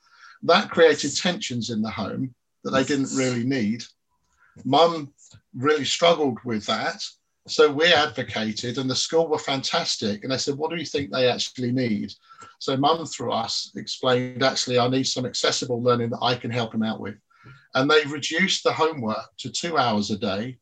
that 0.44 0.70
created 0.70 1.16
tensions 1.16 1.70
in 1.70 1.82
the 1.82 1.90
home 1.90 2.34
that 2.62 2.70
they 2.70 2.84
didn't 2.84 3.16
really 3.16 3.44
need. 3.44 3.84
Mum 4.64 5.12
really 5.54 5.84
struggled 5.84 6.38
with 6.44 6.64
that. 6.66 7.02
So 7.46 7.70
we 7.70 7.92
advocated, 7.92 8.78
and 8.78 8.88
the 8.88 8.96
school 8.96 9.28
were 9.28 9.38
fantastic. 9.38 10.22
And 10.22 10.32
they 10.32 10.38
said, 10.38 10.56
What 10.56 10.70
do 10.70 10.76
you 10.76 10.86
think 10.86 11.10
they 11.10 11.28
actually 11.28 11.72
need? 11.72 12.12
So 12.58 12.76
mum, 12.76 13.04
through 13.04 13.32
us, 13.32 13.70
explained, 13.76 14.42
Actually, 14.42 14.78
I 14.78 14.88
need 14.88 15.04
some 15.04 15.26
accessible 15.26 15.82
learning 15.82 16.10
that 16.10 16.22
I 16.22 16.36
can 16.36 16.50
help 16.50 16.72
them 16.72 16.82
out 16.82 17.00
with. 17.00 17.16
And 17.74 17.90
they 17.90 18.04
reduced 18.06 18.64
the 18.64 18.72
homework 18.72 19.36
to 19.38 19.50
two 19.50 19.76
hours 19.76 20.10
a 20.10 20.16
day 20.16 20.58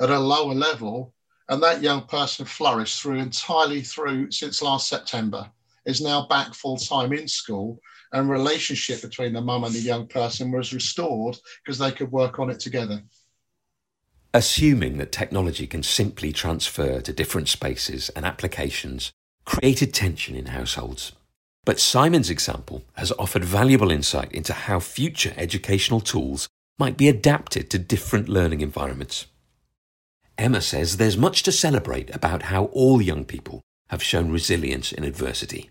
at 0.00 0.10
a 0.10 0.18
lower 0.18 0.54
level. 0.54 1.14
And 1.48 1.62
that 1.62 1.82
young 1.82 2.02
person 2.06 2.44
flourished 2.44 3.00
through 3.00 3.18
entirely 3.18 3.80
through 3.80 4.30
since 4.30 4.60
last 4.60 4.88
September, 4.88 5.50
is 5.86 6.00
now 6.00 6.26
back 6.26 6.54
full 6.54 6.76
time 6.76 7.12
in 7.12 7.28
school 7.28 7.80
and 8.12 8.30
relationship 8.30 9.02
between 9.02 9.32
the 9.32 9.40
mum 9.40 9.64
and 9.64 9.74
the 9.74 9.80
young 9.80 10.06
person 10.06 10.50
was 10.50 10.72
restored 10.72 11.36
because 11.64 11.78
they 11.78 11.92
could 11.92 12.10
work 12.10 12.38
on 12.38 12.50
it 12.50 12.60
together. 12.60 13.02
Assuming 14.34 14.98
that 14.98 15.12
technology 15.12 15.66
can 15.66 15.82
simply 15.82 16.32
transfer 16.32 17.00
to 17.00 17.12
different 17.12 17.48
spaces 17.48 18.08
and 18.10 18.24
applications 18.24 19.12
created 19.44 19.94
tension 19.94 20.34
in 20.34 20.46
households. 20.46 21.12
But 21.64 21.80
Simon's 21.80 22.30
example 22.30 22.84
has 22.94 23.12
offered 23.18 23.44
valuable 23.44 23.90
insight 23.90 24.32
into 24.32 24.52
how 24.52 24.80
future 24.80 25.32
educational 25.36 26.00
tools 26.00 26.48
might 26.78 26.96
be 26.96 27.08
adapted 27.08 27.70
to 27.70 27.78
different 27.78 28.28
learning 28.28 28.60
environments. 28.60 29.26
Emma 30.36 30.60
says 30.60 30.96
there's 30.96 31.16
much 31.16 31.42
to 31.42 31.52
celebrate 31.52 32.14
about 32.14 32.42
how 32.44 32.66
all 32.66 33.02
young 33.02 33.24
people 33.24 33.60
have 33.88 34.02
shown 34.02 34.30
resilience 34.30 34.92
in 34.92 35.04
adversity. 35.04 35.70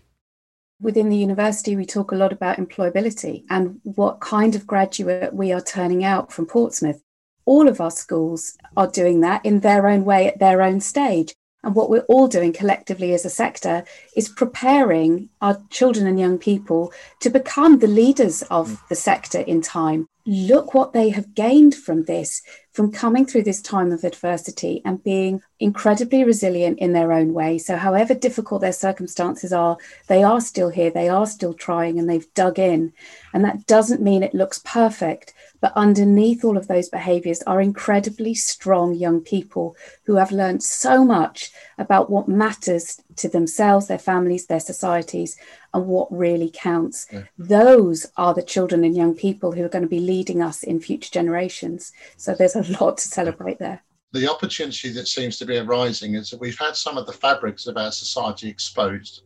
Within 0.80 1.08
the 1.08 1.16
university, 1.16 1.74
we 1.74 1.84
talk 1.84 2.12
a 2.12 2.16
lot 2.16 2.32
about 2.32 2.58
employability 2.58 3.44
and 3.50 3.80
what 3.82 4.20
kind 4.20 4.54
of 4.54 4.66
graduate 4.66 5.34
we 5.34 5.52
are 5.52 5.60
turning 5.60 6.04
out 6.04 6.32
from 6.32 6.46
Portsmouth. 6.46 7.02
All 7.46 7.66
of 7.66 7.80
our 7.80 7.90
schools 7.90 8.56
are 8.76 8.86
doing 8.86 9.20
that 9.22 9.44
in 9.44 9.60
their 9.60 9.88
own 9.88 10.04
way 10.04 10.28
at 10.28 10.38
their 10.38 10.62
own 10.62 10.80
stage. 10.80 11.34
And 11.64 11.74
what 11.74 11.90
we're 11.90 12.06
all 12.08 12.28
doing 12.28 12.52
collectively 12.52 13.12
as 13.12 13.24
a 13.24 13.30
sector 13.30 13.84
is 14.14 14.28
preparing 14.28 15.28
our 15.40 15.60
children 15.70 16.06
and 16.06 16.18
young 16.18 16.38
people 16.38 16.92
to 17.20 17.30
become 17.30 17.80
the 17.80 17.88
leaders 17.88 18.42
of 18.42 18.68
mm. 18.68 18.88
the 18.88 18.94
sector 18.94 19.40
in 19.40 19.60
time. 19.60 20.06
Look 20.24 20.74
what 20.74 20.92
they 20.92 21.08
have 21.10 21.34
gained 21.34 21.74
from 21.74 22.04
this, 22.04 22.42
from 22.78 22.92
coming 22.92 23.26
through 23.26 23.42
this 23.42 23.60
time 23.60 23.90
of 23.90 24.04
adversity 24.04 24.80
and 24.84 25.02
being 25.02 25.42
incredibly 25.58 26.22
resilient 26.22 26.78
in 26.78 26.92
their 26.92 27.12
own 27.12 27.34
way. 27.34 27.58
So, 27.58 27.76
however 27.76 28.14
difficult 28.14 28.60
their 28.60 28.70
circumstances 28.70 29.52
are, 29.52 29.78
they 30.06 30.22
are 30.22 30.40
still 30.40 30.68
here, 30.68 30.88
they 30.88 31.08
are 31.08 31.26
still 31.26 31.54
trying, 31.54 31.98
and 31.98 32.08
they've 32.08 32.32
dug 32.34 32.56
in. 32.56 32.92
And 33.34 33.44
that 33.44 33.66
doesn't 33.66 34.00
mean 34.00 34.22
it 34.22 34.32
looks 34.32 34.60
perfect, 34.64 35.34
but 35.60 35.72
underneath 35.74 36.44
all 36.44 36.56
of 36.56 36.68
those 36.68 36.88
behaviors 36.88 37.42
are 37.42 37.60
incredibly 37.60 38.32
strong 38.32 38.94
young 38.94 39.22
people 39.22 39.76
who 40.04 40.14
have 40.14 40.30
learned 40.30 40.62
so 40.62 41.04
much 41.04 41.50
about 41.78 42.10
what 42.10 42.28
matters 42.28 43.00
to 43.16 43.28
themselves, 43.28 43.88
their 43.88 43.98
families, 43.98 44.46
their 44.46 44.60
societies, 44.60 45.36
and 45.74 45.86
what 45.86 46.10
really 46.10 46.50
counts. 46.54 47.06
Yeah. 47.12 47.24
Those 47.36 48.06
are 48.16 48.34
the 48.34 48.42
children 48.42 48.84
and 48.84 48.96
young 48.96 49.14
people 49.14 49.52
who 49.52 49.64
are 49.64 49.68
going 49.68 49.82
to 49.82 49.88
be 49.88 50.00
leading 50.00 50.40
us 50.40 50.62
in 50.62 50.80
future 50.80 51.10
generations. 51.10 51.92
So 52.16 52.34
there's 52.34 52.56
a 52.56 52.67
lot 52.82 52.98
to 52.98 53.08
celebrate 53.08 53.58
there. 53.58 53.82
The 54.12 54.30
opportunity 54.30 54.90
that 54.90 55.06
seems 55.06 55.38
to 55.38 55.46
be 55.46 55.58
arising 55.58 56.14
is 56.14 56.30
that 56.30 56.40
we've 56.40 56.58
had 56.58 56.76
some 56.76 56.96
of 56.96 57.06
the 57.06 57.12
fabrics 57.12 57.66
of 57.66 57.76
our 57.76 57.92
society 57.92 58.48
exposed 58.48 59.22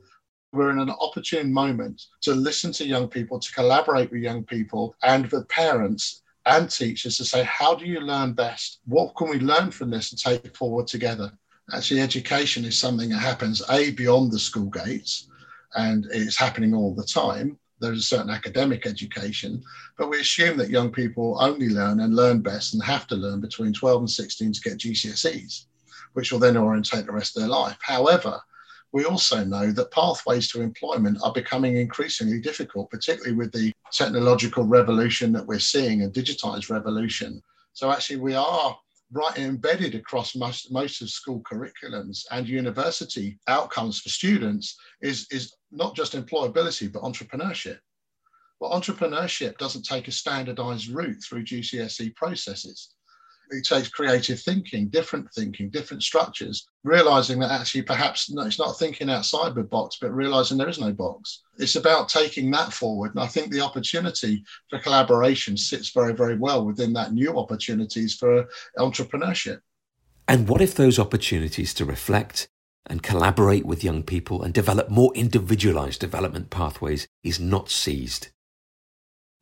we're 0.53 0.71
in 0.71 0.79
an 0.79 0.91
opportune 1.01 1.53
moment 1.53 2.07
to 2.21 2.35
listen 2.35 2.73
to 2.73 2.87
young 2.87 3.09
people, 3.09 3.41
to 3.41 3.53
collaborate 3.53 4.11
with 4.11 4.21
young 4.21 4.45
people 4.45 4.95
and 5.03 5.27
with 5.27 5.49
parents 5.49 6.23
and 6.45 6.71
teachers 6.71 7.17
to 7.17 7.25
say, 7.25 7.43
how 7.45 7.75
do 7.75 7.87
you 7.87 8.01
learn 8.01 8.33
best? 8.33 8.81
What 8.87 9.17
can 9.17 9.31
we 9.31 9.39
learn 9.39 9.71
from 9.71 9.91
this 9.91 10.13
and 10.13 10.21
take 10.21 10.55
forward 10.57 10.87
together? 10.87 11.33
Actually, 11.73 12.01
education 12.01 12.65
is 12.65 12.77
something 12.77 13.09
that 13.11 13.19
happens 13.19 13.63
A, 13.71 13.93
beyond 13.93 14.31
the 14.31 14.39
school 14.39 14.69
gates, 14.69 15.29
and 15.75 16.07
it's 16.11 16.37
happening 16.37 16.75
all 16.75 16.95
the 16.95 17.05
time. 17.05 17.59
There's 17.83 17.99
a 17.99 18.03
certain 18.03 18.31
academic 18.31 18.87
education, 18.87 19.63
but 19.99 20.09
we 20.09 20.21
assume 20.21 20.57
that 20.59 20.71
young 20.71 20.93
people 20.93 21.37
only 21.41 21.69
learn 21.69 22.01
and 22.01 22.15
learn 22.15 22.41
best 22.41 22.75
and 22.75 22.83
have 22.85 23.09
to 23.09 23.17
learn 23.17 23.41
between 23.41 23.73
12 23.73 24.03
and 24.03 24.11
16 24.11 24.53
to 24.53 24.61
get 24.61 24.79
GCSEs, 24.79 25.65
which 26.13 26.31
will 26.31 26.39
then 26.39 26.57
orientate 26.57 27.07
the 27.07 27.13
rest 27.13 27.37
of 27.37 27.43
their 27.43 27.51
life. 27.51 27.77
However, 27.81 28.41
we 28.93 29.05
also 29.05 29.43
know 29.43 29.73
that 29.73 29.91
pathways 29.91 30.49
to 30.49 30.63
employment 30.63 31.19
are 31.25 31.33
becoming 31.33 31.77
increasingly 31.77 32.41
difficult, 32.41 32.91
particularly 32.91 33.35
with 33.35 33.51
the 33.51 33.73
technological 33.91 34.65
revolution 34.65 35.33
that 35.33 35.47
we're 35.47 35.59
seeing, 35.59 36.03
a 36.03 36.09
digitized 36.09 36.71
revolution. 36.71 37.43
So 37.73 37.91
actually, 37.91 38.19
we 38.19 38.35
are 38.35 38.79
right 39.13 39.37
embedded 39.39 39.95
across 39.95 40.35
most, 40.35 40.73
most 40.73 41.03
of 41.03 41.11
school 41.11 41.43
curriculums 41.43 42.25
and 42.31 42.49
university 42.49 43.39
outcomes 43.47 44.01
for 44.01 44.09
students 44.09 44.77
is, 45.03 45.27
is 45.31 45.55
not 45.71 45.95
just 45.95 46.15
employability, 46.15 46.91
but 46.91 47.03
entrepreneurship. 47.03 47.79
Well, 48.59 48.73
entrepreneurship 48.73 49.59
doesn't 49.59 49.85
take 49.85 50.09
a 50.09 50.13
standardized 50.13 50.89
route 50.89 51.23
through 51.23 51.45
GCSE 51.45 52.15
processes 52.15 52.95
it 53.51 53.65
takes 53.65 53.89
creative 53.89 54.41
thinking, 54.41 54.89
different 54.89 55.33
thinking, 55.35 55.71
different 55.71 56.03
structures, 56.03 56.67
realizing 56.85 57.39
that 57.41 57.51
actually 57.51 57.83
perhaps 57.83 58.31
no, 58.31 58.43
it's 58.43 58.59
not 58.59 58.79
thinking 58.79 59.11
outside 59.11 59.55
the 59.55 59.63
box, 59.63 59.99
but 60.01 60.15
realizing 60.15 60.59
there 60.59 60.69
is 60.69 60.81
no 60.81 60.93
box. 60.93 61.43
It's 61.59 61.77
about 61.77 62.09
taking 62.09 62.51
that 62.53 62.73
forward. 62.73 63.13
And 63.15 63.21
I 63.21 63.27
think 63.27 63.51
the 63.51 63.61
opportunity 63.61 64.45
for 64.71 64.79
collaboration 64.79 65.57
sits 65.57 65.91
very, 65.91 66.15
very 66.15 66.37
well 66.37 66.65
within 66.65 66.93
that 66.95 67.13
new 67.13 67.39
opportunities 67.39 68.15
for 68.15 68.49
entrepreneurship. 68.79 69.61
And 70.29 70.49
what 70.49 70.61
if 70.61 70.75
those 70.75 70.99
opportunities 70.99 71.75
to 71.75 71.85
reflect 71.85 72.49
and 72.87 73.03
collaborate 73.03 73.67
with 73.67 73.85
young 73.85 74.03
people 74.03 74.43
and 74.43 74.55
develop 74.55 74.89
more 74.89 75.13
individualized 75.15 76.01
development 76.01 76.51
pathways 76.51 77.07
is 77.23 77.39
not 77.39 77.71
seized? 77.71 78.29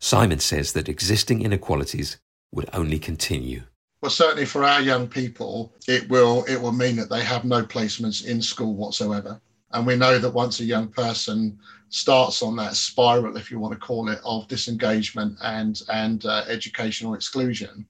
Simon 0.00 0.40
says 0.40 0.72
that 0.72 0.88
existing 0.88 1.42
inequalities 1.42 2.18
would 2.52 2.68
only 2.72 2.98
continue. 2.98 3.62
Well, 4.00 4.10
certainly 4.10 4.46
for 4.46 4.64
our 4.64 4.80
young 4.80 5.08
people, 5.08 5.74
it 5.86 6.08
will 6.08 6.44
it 6.44 6.56
will 6.56 6.72
mean 6.72 6.96
that 6.96 7.10
they 7.10 7.22
have 7.22 7.44
no 7.44 7.62
placements 7.62 8.24
in 8.24 8.40
school 8.40 8.74
whatsoever. 8.74 9.40
And 9.72 9.86
we 9.86 9.96
know 9.96 10.18
that 10.18 10.32
once 10.32 10.60
a 10.60 10.64
young 10.64 10.88
person 10.88 11.58
starts 11.90 12.42
on 12.42 12.56
that 12.56 12.76
spiral, 12.76 13.36
if 13.36 13.50
you 13.50 13.58
want 13.58 13.74
to 13.74 13.78
call 13.78 14.08
it, 14.08 14.20
of 14.24 14.48
disengagement 14.48 15.36
and 15.42 15.82
and 15.92 16.24
uh, 16.24 16.44
educational 16.48 17.14
exclusion, 17.14 17.86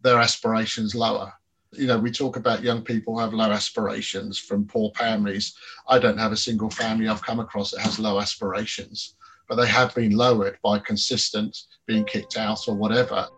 their 0.00 0.20
aspirations 0.20 0.94
lower. 0.94 1.32
You 1.72 1.88
know, 1.88 1.98
we 1.98 2.12
talk 2.12 2.36
about 2.36 2.62
young 2.62 2.82
people 2.82 3.18
have 3.18 3.34
low 3.34 3.50
aspirations 3.50 4.38
from 4.38 4.64
poor 4.64 4.92
families. 4.96 5.54
I 5.88 5.98
don't 5.98 6.18
have 6.18 6.32
a 6.32 6.36
single 6.36 6.70
family 6.70 7.08
I've 7.08 7.20
come 7.20 7.40
across 7.40 7.72
that 7.72 7.80
has 7.80 7.98
low 7.98 8.20
aspirations, 8.20 9.16
but 9.48 9.56
they 9.56 9.66
have 9.66 9.92
been 9.94 10.12
lowered 10.12 10.56
by 10.62 10.78
consistent 10.78 11.64
being 11.84 12.04
kicked 12.04 12.36
out 12.36 12.68
or 12.68 12.74
whatever. 12.74 13.28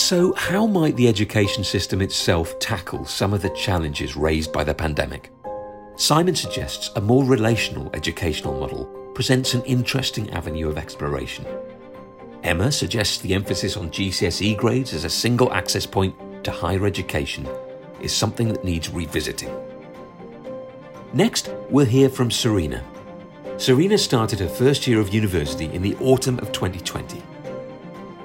So, 0.00 0.32
how 0.32 0.66
might 0.66 0.96
the 0.96 1.08
education 1.08 1.62
system 1.62 2.00
itself 2.00 2.58
tackle 2.58 3.04
some 3.04 3.34
of 3.34 3.42
the 3.42 3.50
challenges 3.50 4.16
raised 4.16 4.50
by 4.50 4.64
the 4.64 4.74
pandemic? 4.74 5.30
Simon 5.96 6.34
suggests 6.34 6.90
a 6.96 7.02
more 7.02 7.22
relational 7.22 7.90
educational 7.92 8.58
model 8.58 8.86
presents 9.14 9.52
an 9.52 9.62
interesting 9.64 10.30
avenue 10.30 10.70
of 10.70 10.78
exploration. 10.78 11.44
Emma 12.42 12.72
suggests 12.72 13.18
the 13.18 13.34
emphasis 13.34 13.76
on 13.76 13.90
GCSE 13.90 14.56
grades 14.56 14.94
as 14.94 15.04
a 15.04 15.10
single 15.10 15.52
access 15.52 15.84
point 15.84 16.14
to 16.44 16.50
higher 16.50 16.86
education 16.86 17.46
is 18.00 18.10
something 18.10 18.48
that 18.48 18.64
needs 18.64 18.88
revisiting. 18.88 19.54
Next, 21.12 21.50
we'll 21.68 21.84
hear 21.84 22.08
from 22.08 22.30
Serena. 22.30 22.82
Serena 23.58 23.98
started 23.98 24.40
her 24.40 24.48
first 24.48 24.86
year 24.86 24.98
of 24.98 25.12
university 25.12 25.66
in 25.66 25.82
the 25.82 25.94
autumn 25.96 26.38
of 26.38 26.52
2020 26.52 27.22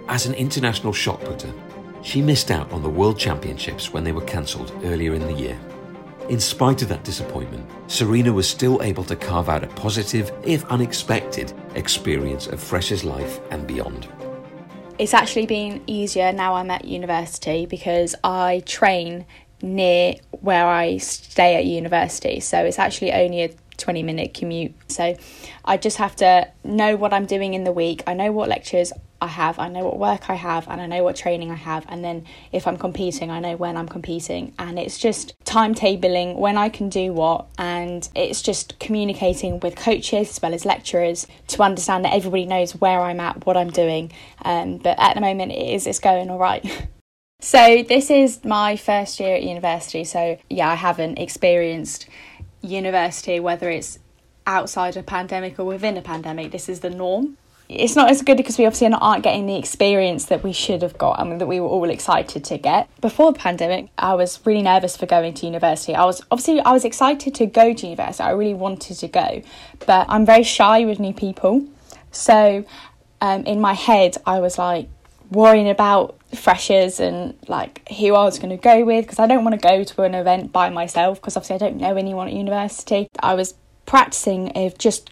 as 0.07 0.25
an 0.25 0.33
international 0.35 0.93
shot 0.93 1.19
putter, 1.21 1.51
she 2.05 2.21
missed 2.21 2.51
out 2.51 2.71
on 2.71 2.83
the 2.83 2.89
World 2.89 3.17
Championships 3.17 3.91
when 3.91 4.03
they 4.03 4.11
were 4.11 4.21
cancelled 4.21 4.71
earlier 4.83 5.15
in 5.15 5.25
the 5.25 5.33
year. 5.33 5.59
In 6.29 6.39
spite 6.39 6.83
of 6.83 6.89
that 6.89 7.03
disappointment, 7.03 7.67
Serena 7.87 8.31
was 8.31 8.47
still 8.47 8.81
able 8.83 9.03
to 9.05 9.15
carve 9.15 9.49
out 9.49 9.63
a 9.63 9.67
positive, 9.67 10.31
if 10.43 10.63
unexpected, 10.65 11.51
experience 11.73 12.45
of 12.45 12.61
Fresh's 12.61 13.03
life 13.03 13.39
and 13.49 13.65
beyond. 13.65 14.07
It's 14.99 15.15
actually 15.15 15.47
been 15.47 15.83
easier 15.87 16.31
now 16.31 16.53
I'm 16.53 16.69
at 16.69 16.85
university 16.85 17.65
because 17.65 18.13
I 18.23 18.61
train 18.67 19.25
near 19.63 20.15
where 20.29 20.67
I 20.67 20.97
stay 20.97 21.55
at 21.55 21.65
university. 21.65 22.39
So 22.39 22.63
it's 22.63 22.77
actually 22.77 23.13
only 23.13 23.41
a 23.41 23.49
20 23.77 24.03
minute 24.03 24.35
commute. 24.35 24.75
So 24.91 25.17
I 25.65 25.77
just 25.77 25.97
have 25.97 26.15
to 26.17 26.51
know 26.63 26.95
what 26.95 27.13
I'm 27.13 27.25
doing 27.25 27.55
in 27.55 27.63
the 27.63 27.71
week. 27.71 28.03
I 28.05 28.13
know 28.13 28.31
what 28.31 28.47
lectures 28.47 28.93
I 29.25 29.27
have, 29.27 29.57
I 29.57 29.69
know 29.69 29.83
what 29.83 29.97
work 29.97 30.29
I 30.29 30.35
have, 30.35 30.67
and 30.67 30.79
I 30.79 30.85
know 30.85 31.03
what 31.03 31.15
training 31.15 31.49
I 31.49 31.55
have. 31.55 31.83
And 31.89 32.03
then 32.03 32.25
if 32.51 32.67
I'm 32.67 32.77
competing, 32.77 33.31
I 33.31 33.39
know 33.39 33.55
when 33.55 33.75
I'm 33.75 33.88
competing. 33.88 34.53
And 34.59 34.77
it's 34.77 34.99
just 34.99 35.33
timetabling 35.45 36.38
when 36.38 36.57
I 36.57 36.69
can 36.69 36.89
do 36.89 37.11
what. 37.11 37.47
And 37.57 38.07
it's 38.15 38.43
just 38.43 38.77
communicating 38.79 39.59
with 39.59 39.75
coaches 39.75 40.29
as 40.29 40.41
well 40.41 40.53
as 40.53 40.63
lecturers 40.63 41.25
to 41.47 41.63
understand 41.63 42.05
that 42.05 42.13
everybody 42.13 42.45
knows 42.45 42.75
where 42.75 43.01
I'm 43.01 43.19
at, 43.19 43.47
what 43.47 43.57
I'm 43.57 43.71
doing. 43.71 44.11
Um, 44.43 44.77
but 44.77 44.99
at 44.99 45.15
the 45.15 45.21
moment, 45.21 45.51
it 45.51 45.73
is 45.73 45.88
it's 45.88 45.99
going 45.99 46.29
all 46.29 46.39
right. 46.39 46.88
so 47.39 47.83
this 47.83 48.11
is 48.11 48.45
my 48.45 48.75
first 48.75 49.19
year 49.19 49.35
at 49.35 49.43
university. 49.43 50.03
So 50.03 50.38
yeah, 50.51 50.69
I 50.69 50.75
haven't 50.75 51.17
experienced 51.17 52.07
university, 52.61 53.39
whether 53.39 53.71
it's 53.71 53.97
outside 54.45 54.95
a 54.95 55.01
pandemic 55.01 55.57
or 55.57 55.65
within 55.65 55.97
a 55.97 56.01
pandemic. 56.03 56.51
This 56.51 56.69
is 56.69 56.81
the 56.81 56.91
norm 56.91 57.38
it's 57.67 57.95
not 57.95 58.10
as 58.12 58.21
good 58.21 58.38
because 58.38 58.58
we 58.58 58.65
obviously 58.65 58.88
aren't 58.93 59.23
getting 59.23 59.47
the 59.47 59.58
experience 59.58 60.25
that 60.25 60.43
we 60.43 60.54
should 60.54 60.82
have 60.82 60.97
got 60.97 61.19
and 61.19 61.41
that 61.41 61.47
we 61.47 61.60
were 61.60 61.67
all 61.67 61.89
excited 61.89 62.43
to 62.43 62.58
get. 62.58 62.89
Before 63.01 63.34
the 63.34 63.39
pandemic, 63.39 63.89
I 63.97 64.13
was 64.13 64.39
really 64.45 64.62
nervous 64.62 64.95
for 64.95 65.06
going 65.06 65.34
to 65.36 65.45
university. 65.45 65.95
I 65.95 66.06
was 66.06 66.21
obviously 66.30 66.62
I 66.62 66.71
was 66.71 66.86
excited 66.86 67.34
to 67.36 67.45
go 67.45 67.73
to 67.73 67.88
university. 67.88 68.23
I 68.23 68.32
really 68.32 68.54
wanted 68.54 68.97
to 68.97 69.08
go, 69.08 69.41
but 69.86 70.06
I'm 70.10 70.25
very 70.25 70.43
shy 70.43 70.86
with 70.86 70.99
new 70.99 71.13
people. 71.13 71.65
So 72.12 72.65
um, 73.21 73.43
in 73.45 73.60
my 73.60 73.73
head, 73.73 74.17
I 74.25 74.39
was 74.39 74.58
like 74.58 74.88
worrying 75.32 75.69
about 75.69 76.17
freshers 76.36 76.99
and 76.99 77.36
like 77.47 77.88
who 77.89 78.13
I 78.13 78.23
was 78.25 78.38
going 78.38 78.56
to 78.56 78.62
go 78.62 78.86
with 78.86 79.06
because 79.06 79.19
I 79.19 79.25
don't 79.25 79.43
want 79.43 79.60
to 79.60 79.67
go 79.67 79.84
to 79.84 80.01
an 80.04 80.13
event 80.13 80.51
by 80.51 80.69
myself 80.69 81.19
because 81.19 81.36
obviously 81.36 81.56
I 81.56 81.60
don't 81.60 81.78
know 81.78 81.95
anyone 81.95 82.28
at 82.28 82.34
university. 82.34 83.08
I 83.19 83.34
was 83.34 83.56
practicing 83.86 84.51
of 84.56 84.78
just 84.78 85.12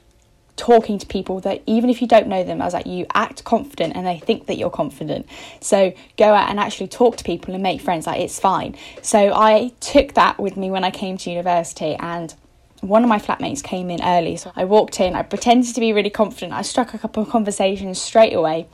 talking 0.56 0.98
to 1.00 1.06
people 1.06 1.40
that 1.42 1.62
even 1.66 1.90
if 1.90 2.02
you 2.02 2.08
don't 2.08 2.28
know 2.28 2.44
them, 2.44 2.62
as 2.62 2.74
like, 2.74 2.86
you 2.86 3.06
act 3.14 3.44
confident 3.44 3.96
and 3.96 4.06
they 4.06 4.20
think 4.20 4.46
that 4.48 4.58
you're 4.58 4.70
confident. 4.70 5.28
So 5.60 5.94
go 6.18 6.34
out 6.34 6.50
and 6.50 6.60
actually 6.60 6.88
talk 6.88 7.18
to 7.18 7.24
people 7.24 7.54
and 7.54 7.64
make 7.64 7.82
friends. 7.82 8.08
Like 8.08 8.22
it's 8.22 8.40
fine. 8.40 8.76
So 9.02 9.34
I 9.34 9.74
took 9.80 10.14
that 10.14 10.40
with 10.40 10.58
me 10.58 10.70
when 10.70 10.84
I 10.84 10.92
came 10.92 11.18
to 11.18 11.30
university 11.30 11.96
and 11.96 12.34
one 12.82 13.04
of 13.04 13.10
my 13.10 13.18
flatmates 13.18 13.64
came 13.64 13.90
in 13.90 14.02
early. 14.04 14.36
So 14.38 14.52
I 14.56 14.66
walked 14.66 15.00
in, 15.00 15.16
I 15.16 15.24
pretended 15.24 15.74
to 15.74 15.80
be 15.80 15.94
really 15.94 16.10
confident. 16.10 16.54
I 16.54 16.62
struck 16.62 16.94
a 16.94 16.98
couple 16.98 17.24
of 17.24 17.30
conversations 17.30 18.02
straight 18.02 18.34
away 18.34 18.68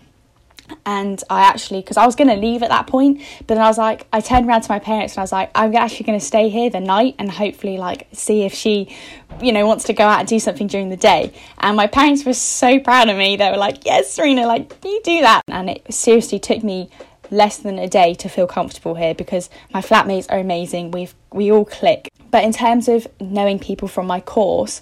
and 0.86 1.23
I 1.29 1.41
actually 1.41 1.82
because 1.82 1.97
I 1.97 2.05
was 2.05 2.15
going 2.15 2.29
to 2.29 2.36
leave 2.36 2.63
at 2.63 2.69
that 2.69 2.88
point 2.88 3.21
but 3.39 3.55
then 3.55 3.60
I 3.60 3.67
was 3.67 3.77
like 3.77 4.08
I 4.13 4.21
turned 4.21 4.47
around 4.47 4.62
to 4.62 4.71
my 4.71 4.79
parents 4.79 5.13
and 5.13 5.19
I 5.19 5.23
was 5.23 5.32
like 5.32 5.51
I'm 5.55 5.75
actually 5.75 6.05
going 6.05 6.19
to 6.19 6.25
stay 6.25 6.49
here 6.49 6.69
the 6.69 6.79
night 6.79 7.15
and 7.19 7.29
hopefully 7.29 7.77
like 7.77 8.08
see 8.12 8.43
if 8.43 8.53
she 8.53 8.95
you 9.41 9.51
know 9.51 9.65
wants 9.65 9.86
to 9.86 9.93
go 9.93 10.05
out 10.05 10.19
and 10.19 10.27
do 10.27 10.39
something 10.39 10.67
during 10.67 10.89
the 10.89 10.97
day. 10.97 11.34
And 11.60 11.75
my 11.77 11.88
parents 11.88 12.25
were 12.25 12.34
so 12.34 12.79
proud 12.79 13.10
of 13.10 13.17
me. 13.17 13.36
They 13.36 13.49
were 13.49 13.58
like 13.58 13.86
yes 13.86 14.13
Serena 14.13 14.45
like 14.45 14.73
you 14.84 15.01
do 15.03 15.21
that. 15.21 15.41
And 15.47 15.69
it 15.69 15.93
seriously 15.93 16.39
took 16.39 16.63
me 16.63 16.89
less 17.32 17.58
than 17.58 17.77
a 17.77 17.88
day 17.88 18.15
to 18.15 18.27
feel 18.27 18.47
comfortable 18.47 18.95
here 18.95 19.13
because 19.13 19.49
my 19.73 19.82
flatmates 19.82 20.25
are 20.32 20.39
amazing. 20.39 20.91
We've 20.91 21.13
we 21.32 21.51
all 21.51 21.65
click. 21.65 22.10
But 22.32 22.43
in 22.43 22.53
terms 22.53 22.88
of 22.88 23.08
knowing 23.19 23.60
people 23.60 23.88
from 23.88 24.08
my 24.08 24.19
course 24.19 24.82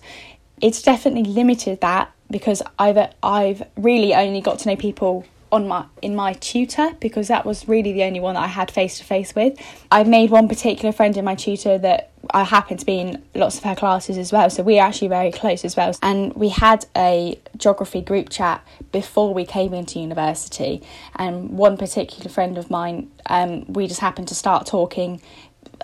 it's 0.62 0.82
definitely 0.82 1.24
limited 1.32 1.82
that 1.82 2.12
because 2.30 2.62
I've 2.80 3.14
I've 3.22 3.64
really 3.76 4.14
only 4.14 4.42
got 4.42 4.60
to 4.60 4.70
know 4.70 4.76
people 4.76 5.26
on 5.52 5.68
my 5.68 5.86
in 6.02 6.16
my 6.16 6.34
tutor 6.34 6.92
because 7.00 7.28
that 7.30 7.46
was 7.46 7.68
really 7.68 7.94
the 7.94 8.04
only 8.04 8.20
one 8.20 8.36
that 8.36 8.44
I 8.44 8.48
had 8.48 8.70
face 8.70 8.98
to 9.00 9.04
face 9.04 9.34
with. 9.36 9.60
I 9.92 10.04
made 10.04 10.30
one 10.30 10.48
particular 10.48 10.92
friend 10.92 11.16
in 11.16 11.24
my 11.24 11.36
tutor 11.36 11.78
that 11.78 12.12
I 12.32 12.44
happened 12.44 12.82
to 12.82 12.86
be 12.86 13.00
in 13.00 13.24
lots 13.34 13.58
of 13.58 13.64
her 13.64 13.76
classes 13.76 14.18
as 14.18 14.32
well, 14.32 14.50
so 14.50 14.64
we 14.64 14.80
are 14.80 14.88
actually 14.88 15.08
very 15.08 15.32
close 15.32 15.64
as 15.64 15.78
well. 15.78 15.96
And 16.02 16.34
we 16.34 16.50
had 16.50 16.86
a 16.96 17.40
geography 17.56 18.02
group 18.02 18.30
chat 18.30 18.66
before 18.92 19.34
we 19.34 19.46
came 19.46 19.74
into 19.74 20.00
university, 20.00 20.82
and 21.16 21.52
one 21.52 21.78
particular 21.78 22.30
friend 22.30 22.58
of 22.58 22.70
mine, 22.70 23.10
um, 23.28 23.72
we 23.72 23.88
just 23.88 24.02
happened 24.02 24.28
to 24.28 24.36
start 24.36 24.66
talking 24.66 25.22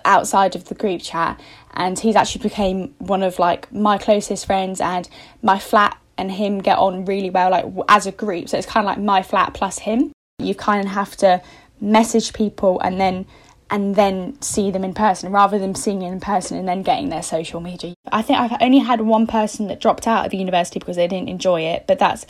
outside 0.04 0.54
of 0.54 0.64
the 0.66 0.74
group 0.74 1.00
chat 1.00 1.40
and 1.72 1.98
he's 1.98 2.16
actually 2.16 2.42
became 2.42 2.94
one 2.98 3.22
of 3.22 3.38
like 3.38 3.72
my 3.72 3.96
closest 3.96 4.44
friends 4.46 4.80
and 4.80 5.08
my 5.42 5.58
flat 5.58 5.96
and 6.16 6.30
him 6.30 6.58
get 6.60 6.78
on 6.78 7.04
really 7.04 7.30
well, 7.30 7.50
like 7.50 7.66
as 7.88 8.06
a 8.06 8.12
group. 8.12 8.48
So 8.48 8.58
it's 8.58 8.66
kind 8.66 8.86
of 8.86 8.88
like 8.88 9.02
my 9.02 9.22
flat 9.22 9.54
plus 9.54 9.78
him. 9.78 10.12
You 10.38 10.54
kind 10.54 10.86
of 10.86 10.92
have 10.92 11.16
to 11.18 11.42
message 11.80 12.32
people 12.32 12.80
and 12.80 13.00
then 13.00 13.26
and 13.70 13.96
then 13.96 14.40
see 14.42 14.70
them 14.70 14.84
in 14.84 14.92
person 14.92 15.32
rather 15.32 15.58
than 15.58 15.74
seeing 15.74 16.02
in 16.02 16.20
person 16.20 16.58
and 16.58 16.68
then 16.68 16.82
getting 16.82 17.08
their 17.08 17.22
social 17.22 17.60
media. 17.60 17.94
I 18.12 18.22
think 18.22 18.38
I've 18.38 18.60
only 18.60 18.78
had 18.78 19.00
one 19.00 19.26
person 19.26 19.68
that 19.68 19.80
dropped 19.80 20.06
out 20.06 20.26
of 20.26 20.34
university 20.34 20.78
because 20.78 20.96
they 20.96 21.08
didn't 21.08 21.28
enjoy 21.28 21.62
it, 21.62 21.86
but 21.86 21.98
that's 21.98 22.26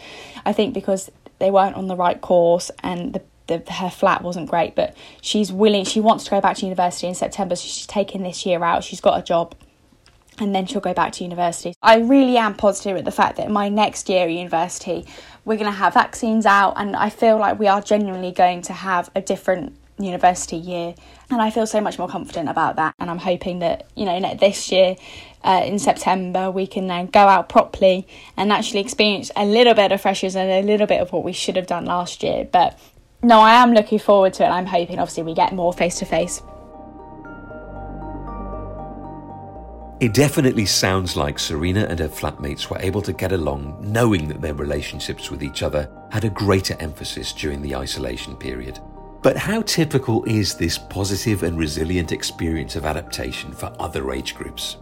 I 0.46 0.52
think 0.52 0.74
because 0.74 1.10
they 1.40 1.50
weren't 1.50 1.76
on 1.76 1.88
the 1.88 1.96
right 1.96 2.20
course 2.20 2.70
and 2.82 3.14
the 3.14 3.22
the, 3.46 3.62
her 3.70 3.90
flat 3.90 4.22
wasn't 4.22 4.48
great, 4.48 4.74
but 4.74 4.96
she's 5.20 5.52
willing. 5.52 5.84
She 5.84 6.00
wants 6.00 6.24
to 6.24 6.30
go 6.30 6.40
back 6.40 6.56
to 6.56 6.66
university 6.66 7.06
in 7.06 7.14
September, 7.14 7.56
so 7.56 7.66
she's 7.66 7.86
taking 7.86 8.22
this 8.22 8.46
year 8.46 8.62
out. 8.64 8.84
She's 8.84 9.00
got 9.00 9.18
a 9.18 9.22
job, 9.22 9.54
and 10.38 10.54
then 10.54 10.66
she'll 10.66 10.80
go 10.80 10.94
back 10.94 11.12
to 11.14 11.24
university. 11.24 11.74
I 11.82 11.98
really 11.98 12.36
am 12.36 12.54
positive 12.54 12.96
at 12.96 13.04
the 13.04 13.12
fact 13.12 13.36
that 13.36 13.50
my 13.50 13.68
next 13.68 14.08
year 14.08 14.24
at 14.24 14.32
university, 14.32 15.06
we're 15.44 15.56
going 15.56 15.70
to 15.70 15.76
have 15.76 15.94
vaccines 15.94 16.46
out, 16.46 16.74
and 16.76 16.96
I 16.96 17.10
feel 17.10 17.38
like 17.38 17.58
we 17.58 17.68
are 17.68 17.80
genuinely 17.80 18.32
going 18.32 18.62
to 18.62 18.72
have 18.72 19.10
a 19.14 19.20
different 19.20 19.76
university 19.98 20.56
year. 20.56 20.94
And 21.30 21.40
I 21.40 21.50
feel 21.50 21.66
so 21.66 21.80
much 21.80 21.98
more 21.98 22.08
confident 22.08 22.48
about 22.48 22.76
that. 22.76 22.94
And 22.98 23.10
I'm 23.10 23.18
hoping 23.18 23.60
that, 23.60 23.86
you 23.94 24.04
know, 24.04 24.34
this 24.34 24.70
year 24.72 24.96
uh, 25.42 25.62
in 25.64 25.78
September, 25.78 26.50
we 26.50 26.66
can 26.66 26.86
then 26.86 27.06
go 27.06 27.20
out 27.20 27.48
properly 27.48 28.06
and 28.36 28.52
actually 28.52 28.80
experience 28.80 29.30
a 29.36 29.44
little 29.44 29.74
bit 29.74 29.92
of 29.92 30.00
freshers 30.00 30.36
and 30.36 30.50
a 30.50 30.62
little 30.62 30.86
bit 30.86 31.00
of 31.00 31.12
what 31.12 31.24
we 31.24 31.32
should 31.32 31.56
have 31.56 31.66
done 31.66 31.84
last 31.84 32.22
year. 32.22 32.48
But 32.50 32.78
no, 33.22 33.40
I 33.40 33.54
am 33.54 33.72
looking 33.72 33.98
forward 33.98 34.34
to 34.34 34.44
it. 34.44 34.48
I'm 34.48 34.66
hoping, 34.66 34.98
obviously, 34.98 35.22
we 35.22 35.34
get 35.34 35.52
more 35.54 35.72
face 35.72 35.98
to 36.00 36.04
face. 36.04 36.42
It 40.00 40.12
definitely 40.12 40.66
sounds 40.66 41.16
like 41.16 41.38
Serena 41.38 41.86
and 41.88 42.00
her 42.00 42.08
flatmates 42.08 42.68
were 42.68 42.80
able 42.80 43.00
to 43.02 43.12
get 43.12 43.30
along 43.30 43.78
knowing 43.80 44.26
that 44.28 44.40
their 44.40 44.54
relationships 44.54 45.30
with 45.30 45.42
each 45.42 45.62
other 45.62 45.88
had 46.10 46.24
a 46.24 46.30
greater 46.30 46.76
emphasis 46.80 47.32
during 47.32 47.62
the 47.62 47.76
isolation 47.76 48.36
period. 48.36 48.80
But 49.22 49.36
how 49.36 49.62
typical 49.62 50.24
is 50.24 50.54
this 50.54 50.76
positive 50.76 51.44
and 51.44 51.56
resilient 51.56 52.10
experience 52.10 52.74
of 52.76 52.84
adaptation 52.84 53.52
for 53.52 53.74
other 53.78 54.12
age 54.12 54.34
groups? 54.34 54.76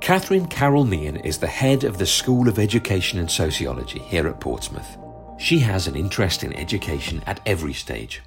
Catherine 0.00 0.46
Carroll 0.46 0.84
Meehan 0.84 1.16
is 1.16 1.38
the 1.38 1.46
head 1.46 1.84
of 1.84 1.98
the 1.98 2.06
School 2.06 2.46
of 2.46 2.58
Education 2.58 3.18
and 3.18 3.30
Sociology 3.30 3.98
here 3.98 4.28
at 4.28 4.38
Portsmouth. 4.38 4.98
She 5.38 5.58
has 5.60 5.86
an 5.86 5.96
interest 5.96 6.44
in 6.44 6.52
education 6.52 7.22
at 7.26 7.40
every 7.46 7.72
stage. 7.72 8.22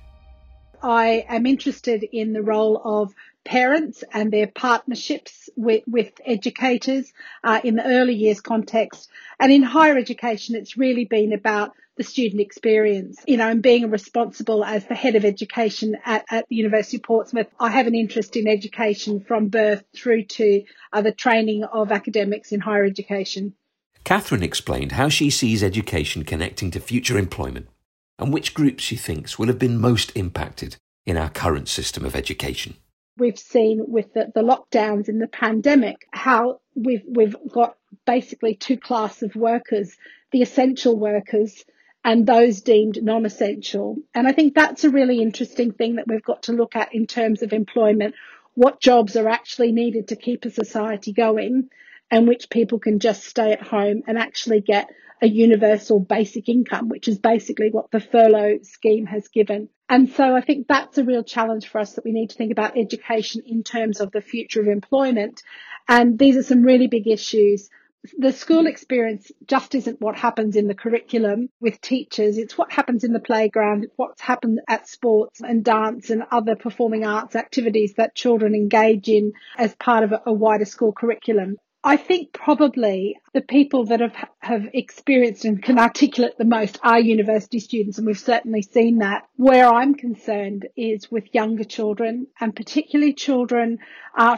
I 0.82 1.26
am 1.30 1.46
interested 1.46 2.04
in 2.12 2.34
the 2.34 2.44
role 2.44 2.82
of 2.84 3.14
parents 3.46 4.04
and 4.14 4.32
their 4.32 4.48
partnerships 4.48 5.43
with, 5.56 5.84
with 5.88 6.12
educators 6.26 7.12
uh, 7.44 7.60
in 7.64 7.76
the 7.76 7.86
early 7.86 8.14
years 8.14 8.42
context. 8.42 9.10
And 9.40 9.52
in 9.52 9.64
higher 9.64 9.98
education, 9.98 10.56
it's 10.56 10.78
really 10.78 11.06
been 11.06 11.34
about 11.34 11.74
the 11.96 12.04
student 12.04 12.42
experience, 12.42 13.22
you 13.28 13.38
know, 13.38 13.50
and 13.50 13.62
being 13.62 13.90
responsible 13.92 14.64
as 14.64 14.86
the 14.88 14.96
head 14.96 15.16
of 15.16 15.26
education 15.26 15.96
at, 16.06 16.26
at 16.32 16.48
the 16.50 16.56
University 16.56 16.98
of 16.98 17.04
Portsmouth. 17.04 17.48
I 17.60 17.70
have 17.70 17.88
an 17.88 17.96
interest 17.96 18.36
in 18.36 18.48
education 18.48 19.20
from 19.22 19.50
birth 19.50 19.84
through 19.96 20.26
to 20.26 20.64
uh, 20.92 21.02
the 21.02 21.12
training 21.12 21.64
of 21.66 21.92
academics 21.92 22.52
in 22.52 22.62
higher 22.62 22.84
education. 22.84 23.54
Catherine 24.04 24.44
explained 24.44 24.94
how 24.94 25.08
she 25.08 25.30
sees 25.30 25.64
education 25.64 26.24
connecting 26.24 26.72
to 26.72 26.80
future 26.80 27.18
employment 27.18 27.68
and 28.20 28.34
which 28.34 28.54
groups 28.54 28.84
she 28.84 28.96
thinks 28.96 29.38
will 29.38 29.48
have 29.48 29.60
been 29.60 29.80
most 29.80 30.12
impacted 30.16 30.78
in 31.06 31.18
our 31.18 31.30
current 31.30 31.68
system 31.68 32.06
of 32.06 32.16
education 32.16 32.76
we've 33.18 33.40
seen 33.40 33.84
with 33.88 34.14
the, 34.14 34.32
the 34.34 34.42
lockdowns 34.42 35.10
in 35.10 35.20
the 35.20 35.28
pandemic 35.28 36.08
how 36.12 36.60
we've 36.76 37.04
we've 37.08 37.36
got 37.52 37.78
basically 38.06 38.56
two 38.56 38.78
classes 38.78 39.24
of 39.24 39.36
workers 39.36 39.96
the 40.32 40.42
essential 40.42 40.98
workers 40.98 41.64
and 42.04 42.26
those 42.26 42.62
deemed 42.62 43.02
non-essential 43.02 43.98
and 44.14 44.28
i 44.28 44.32
think 44.32 44.54
that's 44.54 44.84
a 44.84 44.90
really 44.90 45.22
interesting 45.22 45.72
thing 45.72 45.96
that 45.96 46.08
we've 46.08 46.24
got 46.24 46.44
to 46.44 46.54
look 46.54 46.76
at 46.76 46.94
in 46.94 47.06
terms 47.06 47.42
of 47.42 47.54
employment 47.54 48.16
what 48.56 48.80
jobs 48.80 49.16
are 49.16 49.30
actually 49.30 49.72
needed 49.72 50.08
to 50.08 50.16
keep 50.16 50.46
a 50.46 50.50
society 50.50 51.14
going 51.14 51.70
and 52.12 52.28
which 52.28 52.50
people 52.50 52.80
can 52.80 53.00
just 53.00 53.24
stay 53.24 53.52
at 53.52 53.62
home 53.62 54.04
and 54.08 54.18
actually 54.18 54.62
get 54.62 54.90
a 55.22 55.28
universal 55.28 56.00
basic 56.00 56.50
income, 56.50 56.90
which 56.90 57.08
is 57.08 57.18
basically 57.18 57.70
what 57.72 57.90
the 57.92 58.00
furlough 58.00 58.60
scheme 58.62 59.06
has 59.06 59.30
given. 59.30 59.70
And 59.90 60.10
so 60.10 60.36
I 60.36 60.42
think 60.42 60.68
that's 60.68 60.98
a 60.98 61.04
real 61.04 61.24
challenge 61.24 61.68
for 61.68 61.80
us 61.80 61.94
that 61.94 62.06
we 62.06 62.14
need 62.14 62.30
to 62.30 62.36
think 62.36 62.52
about 62.52 62.78
education 62.78 63.44
in 63.46 63.64
terms 63.64 64.00
of 64.00 64.12
the 64.12 64.22
future 64.22 64.62
of 64.62 64.68
employment. 64.68 65.44
And 65.88 66.18
these 66.18 66.38
are 66.38 66.44
some 66.44 66.64
really 66.64 66.88
big 66.88 67.08
issues. 67.08 67.70
The 68.18 68.34
school 68.34 68.68
experience 68.68 69.32
just 69.46 69.76
isn't 69.76 70.02
what 70.02 70.18
happens 70.18 70.58
in 70.58 70.68
the 70.68 70.76
curriculum 70.76 71.50
with 71.62 71.80
teachers. 71.80 72.38
It's 72.38 72.58
what 72.58 72.72
happens 72.72 73.04
in 73.04 73.14
the 73.14 73.20
playground. 73.20 73.86
It's 73.86 73.94
what's 73.96 74.22
happened 74.22 74.60
at 74.68 74.90
sports 74.90 75.40
and 75.42 75.64
dance 75.64 76.10
and 76.10 76.24
other 76.32 76.56
performing 76.56 77.06
arts 77.06 77.36
activities 77.36 77.94
that 77.96 78.16
children 78.16 78.56
engage 78.56 79.08
in 79.08 79.34
as 79.58 79.76
part 79.76 80.04
of 80.04 80.12
a, 80.12 80.22
a 80.26 80.34
wider 80.34 80.66
school 80.66 80.92
curriculum. 80.92 81.58
I 81.86 81.98
think 81.98 82.32
probably 82.32 83.20
the 83.34 83.42
people 83.42 83.86
that 83.88 84.00
have, 84.00 84.16
have 84.40 84.70
experienced 84.74 85.44
and 85.44 85.62
can 85.62 85.78
articulate 85.78 86.38
the 86.38 86.46
most 86.46 86.80
are 86.82 87.00
university 87.00 87.60
students, 87.60 87.98
and 87.98 88.08
we've 88.08 88.18
certainly 88.18 88.62
seen 88.62 89.00
that. 89.00 89.28
Where 89.36 89.68
I'm 89.68 89.94
concerned 89.94 90.66
is 90.78 91.12
with 91.12 91.34
younger 91.34 91.66
children, 91.66 92.28
and 92.40 92.56
particularly 92.56 93.14
children 93.14 93.80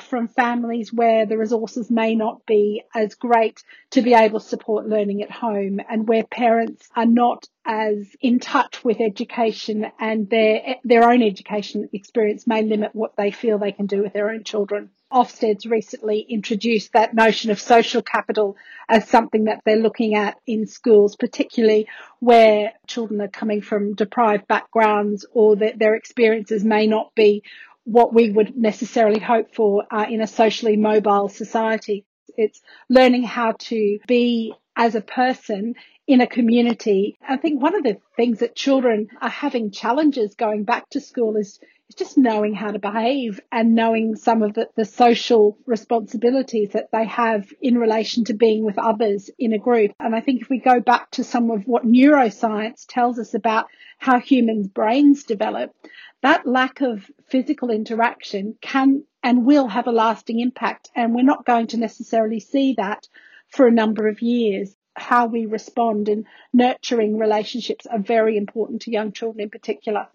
from 0.02 0.28
families 0.28 0.92
where 0.92 1.28
the 1.28 1.38
resources 1.38 1.92
may 1.92 2.16
not 2.16 2.48
be 2.48 2.82
as 2.96 3.14
great 3.14 3.62
to 3.92 4.02
be 4.02 4.16
able 4.16 4.40
to 4.40 4.46
support 4.46 4.88
learning 4.88 5.22
at 5.22 5.30
home, 5.30 5.80
and 5.88 6.08
where 6.08 6.24
parents 6.24 6.90
are 6.96 7.06
not 7.06 7.48
as 7.64 8.08
in 8.22 8.40
touch 8.40 8.84
with 8.84 9.02
education 9.02 9.86
and 10.00 10.30
their 10.30 10.78
their 10.84 11.10
own 11.12 11.22
education 11.22 11.90
experience 11.94 12.48
may 12.48 12.64
limit 12.64 12.96
what 12.96 13.16
they 13.18 13.30
feel 13.30 13.60
they 13.60 13.72
can 13.72 13.86
do 13.86 14.02
with 14.02 14.14
their 14.14 14.32
own 14.32 14.44
children. 14.44 14.90
Ofsted's 15.12 15.66
recently 15.66 16.20
introduced 16.22 16.94
that 16.94 17.14
notion 17.14 17.52
of 17.52 17.60
social 17.60 18.02
capital 18.02 18.58
as 18.90 19.08
something 19.08 19.46
that 19.46 19.62
they're 19.66 19.78
looking 19.78 20.16
at 20.16 20.38
in 20.46 20.66
schools, 20.66 21.16
particularly 21.16 21.88
where 22.20 22.74
children 22.88 23.22
are 23.22 23.28
coming 23.28 23.62
from 23.62 23.94
deprived 23.94 24.48
backgrounds 24.48 25.26
or 25.32 25.56
that 25.58 25.80
their 25.80 25.96
experiences 25.96 26.64
may 26.64 26.88
not 26.88 27.14
be 27.16 27.44
what 27.84 28.14
we 28.14 28.32
would 28.32 28.58
necessarily 28.58 29.20
hope 29.20 29.54
for 29.54 29.86
uh, 29.92 30.06
in 30.10 30.22
a 30.22 30.28
socially 30.28 30.76
mobile 30.76 31.30
society. 31.30 32.04
It's 32.36 32.62
learning 32.90 33.24
how 33.24 33.54
to 33.60 34.00
be 34.08 34.54
as 34.76 34.96
a 34.96 35.02
person 35.02 35.76
in 36.08 36.22
a 36.22 36.28
community. 36.28 37.18
I 37.28 37.38
think 37.38 37.62
one 37.62 37.76
of 37.76 37.84
the 37.84 37.98
things 38.16 38.40
that 38.40 38.56
children 38.56 39.08
are 39.22 39.30
having 39.30 39.72
challenges 39.72 40.36
going 40.36 40.64
back 40.64 40.90
to 40.90 41.00
school 41.00 41.38
is 41.38 41.60
it's 41.88 42.00
just 42.00 42.18
knowing 42.18 42.56
how 42.56 42.72
to 42.72 42.80
behave 42.80 43.40
and 43.52 43.76
knowing 43.76 44.16
some 44.16 44.42
of 44.42 44.56
the, 44.56 44.68
the 44.76 44.86
social 44.86 45.56
responsibilities 45.68 46.72
that 46.72 46.90
they 46.92 47.06
have 47.06 47.54
in 47.62 47.78
relation 47.78 48.24
to 48.24 48.34
being 48.34 48.66
with 48.66 48.80
others 48.80 49.30
in 49.38 49.54
a 49.54 49.60
group. 49.60 49.92
And 50.00 50.16
I 50.16 50.22
think 50.22 50.42
if 50.42 50.50
we 50.50 50.60
go 50.60 50.80
back 50.80 51.12
to 51.12 51.24
some 51.24 51.52
of 51.52 51.68
what 51.68 51.86
neuroscience 51.86 52.86
tells 52.88 53.20
us 53.20 53.36
about 53.36 53.68
how 54.00 54.20
humans' 54.20 54.68
brains 54.68 55.26
develop, 55.26 55.76
that 56.22 56.48
lack 56.48 56.82
of 56.82 57.10
physical 57.28 57.70
interaction 57.70 58.58
can 58.62 59.04
and 59.22 59.46
will 59.46 59.68
have 59.68 59.86
a 59.86 59.92
lasting 59.92 60.40
impact. 60.40 60.90
And 60.96 61.14
we're 61.14 61.22
not 61.22 61.46
going 61.46 61.68
to 61.68 61.78
necessarily 61.78 62.40
see 62.40 62.74
that 62.78 63.08
for 63.50 63.68
a 63.68 63.72
number 63.72 64.08
of 64.08 64.24
years. 64.24 64.76
How 64.96 65.28
we 65.28 65.46
respond 65.46 66.10
and 66.10 66.26
nurturing 66.52 67.20
relationships 67.20 67.86
are 67.86 68.00
very 68.00 68.38
important 68.38 68.84
to 68.84 68.92
young 68.92 69.12
children 69.12 69.44
in 69.44 69.50
particular. 69.50 70.08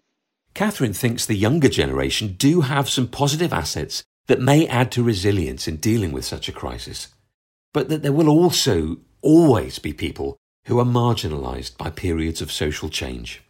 Catherine 0.53 0.93
thinks 0.93 1.25
the 1.25 1.35
younger 1.35 1.69
generation 1.69 2.35
do 2.37 2.61
have 2.61 2.89
some 2.89 3.07
positive 3.07 3.53
assets 3.53 4.03
that 4.27 4.41
may 4.41 4.67
add 4.67 4.91
to 4.91 5.03
resilience 5.03 5.67
in 5.67 5.77
dealing 5.77 6.11
with 6.11 6.25
such 6.25 6.49
a 6.49 6.53
crisis, 6.53 7.07
but 7.73 7.89
that 7.89 8.01
there 8.01 8.11
will 8.11 8.29
also 8.29 8.97
always 9.21 9.79
be 9.79 9.93
people 9.93 10.37
who 10.65 10.79
are 10.79 10.85
marginalised 10.85 11.77
by 11.77 11.89
periods 11.89 12.41
of 12.41 12.51
social 12.51 12.89
change. 12.89 13.41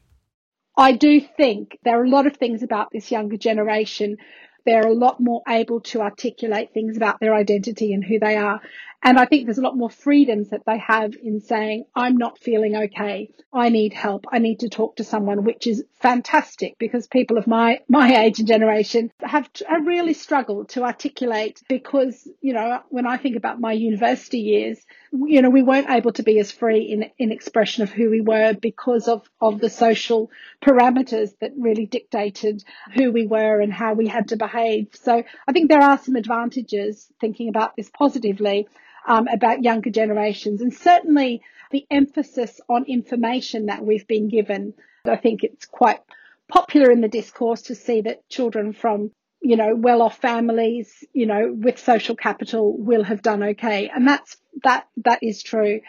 I 0.77 0.93
do 0.93 1.19
think 1.19 1.77
there 1.83 1.99
are 1.99 2.05
a 2.05 2.09
lot 2.09 2.27
of 2.27 2.37
things 2.37 2.63
about 2.63 2.87
this 2.91 3.11
younger 3.11 3.37
generation. 3.37 4.17
They're 4.65 4.87
a 4.87 4.93
lot 4.93 5.19
more 5.19 5.41
able 5.47 5.81
to 5.81 6.01
articulate 6.01 6.69
things 6.73 6.95
about 6.95 7.19
their 7.19 7.35
identity 7.35 7.93
and 7.93 8.03
who 8.03 8.19
they 8.19 8.37
are. 8.37 8.61
And 9.03 9.17
I 9.17 9.25
think 9.25 9.45
there's 9.45 9.57
a 9.57 9.63
lot 9.63 9.75
more 9.75 9.89
freedoms 9.89 10.49
that 10.49 10.65
they 10.67 10.77
have 10.77 11.15
in 11.15 11.41
saying, 11.41 11.85
I'm 11.95 12.17
not 12.17 12.37
feeling 12.37 12.75
okay. 12.75 13.31
I 13.51 13.69
need 13.69 13.93
help. 13.93 14.25
I 14.31 14.37
need 14.37 14.59
to 14.59 14.69
talk 14.69 14.97
to 14.97 15.03
someone, 15.03 15.43
which 15.43 15.65
is 15.65 15.83
fantastic 15.99 16.77
because 16.77 17.07
people 17.07 17.39
of 17.39 17.47
my, 17.47 17.79
my 17.89 18.23
age 18.23 18.37
and 18.37 18.47
generation 18.47 19.11
have, 19.21 19.49
have 19.67 19.87
really 19.87 20.13
struggled 20.13 20.69
to 20.69 20.83
articulate 20.83 21.63
because, 21.67 22.27
you 22.41 22.53
know, 22.53 22.81
when 22.89 23.07
I 23.07 23.17
think 23.17 23.37
about 23.37 23.59
my 23.59 23.71
university 23.71 24.39
years, 24.39 24.77
you 25.11 25.41
know, 25.41 25.49
we 25.49 25.63
weren't 25.63 25.89
able 25.89 26.13
to 26.13 26.23
be 26.23 26.37
as 26.39 26.51
free 26.51 26.83
in, 26.83 27.09
in 27.17 27.31
expression 27.31 27.81
of 27.81 27.89
who 27.89 28.11
we 28.11 28.21
were 28.21 28.53
because 28.53 29.07
of, 29.07 29.27
of 29.41 29.59
the 29.59 29.69
social 29.69 30.29
parameters 30.61 31.31
that 31.39 31.53
really 31.57 31.87
dictated 31.87 32.63
who 32.93 33.11
we 33.11 33.25
were 33.25 33.61
and 33.61 33.73
how 33.73 33.95
we 33.95 34.07
had 34.07 34.27
to 34.27 34.37
behave. 34.37 34.89
So 34.93 35.23
I 35.47 35.51
think 35.51 35.69
there 35.69 35.81
are 35.81 35.97
some 35.97 36.15
advantages 36.15 37.11
thinking 37.19 37.49
about 37.49 37.75
this 37.75 37.89
positively 37.89 38.67
um, 39.07 39.27
about 39.27 39.63
younger 39.63 39.89
generations. 39.89 40.61
And 40.61 40.73
certainly 40.73 41.41
the 41.71 41.85
emphasis 41.89 42.59
on 42.69 42.85
information 42.85 43.67
that 43.67 43.85
we've 43.85 44.07
been 44.07 44.27
given. 44.27 44.73
I 45.05 45.15
think 45.15 45.43
it's 45.43 45.65
quite 45.65 46.01
popular 46.47 46.91
in 46.91 47.01
the 47.01 47.07
discourse 47.07 47.63
to 47.63 47.75
see 47.75 48.01
that 48.01 48.27
children 48.29 48.73
from 48.73 49.11
you 49.41 49.55
know, 49.55 49.73
well-off 49.75 50.19
families, 50.19 51.03
you 51.13 51.25
know, 51.25 51.51
with 51.51 51.79
social 51.79 52.15
capital 52.15 52.77
will 52.77 53.03
have 53.03 53.23
done 53.23 53.41
okay, 53.41 53.89
and 53.93 54.07
that's 54.07 54.37
that 54.63 54.87
that 54.97 55.19
is 55.23 55.41
true. 55.41 55.81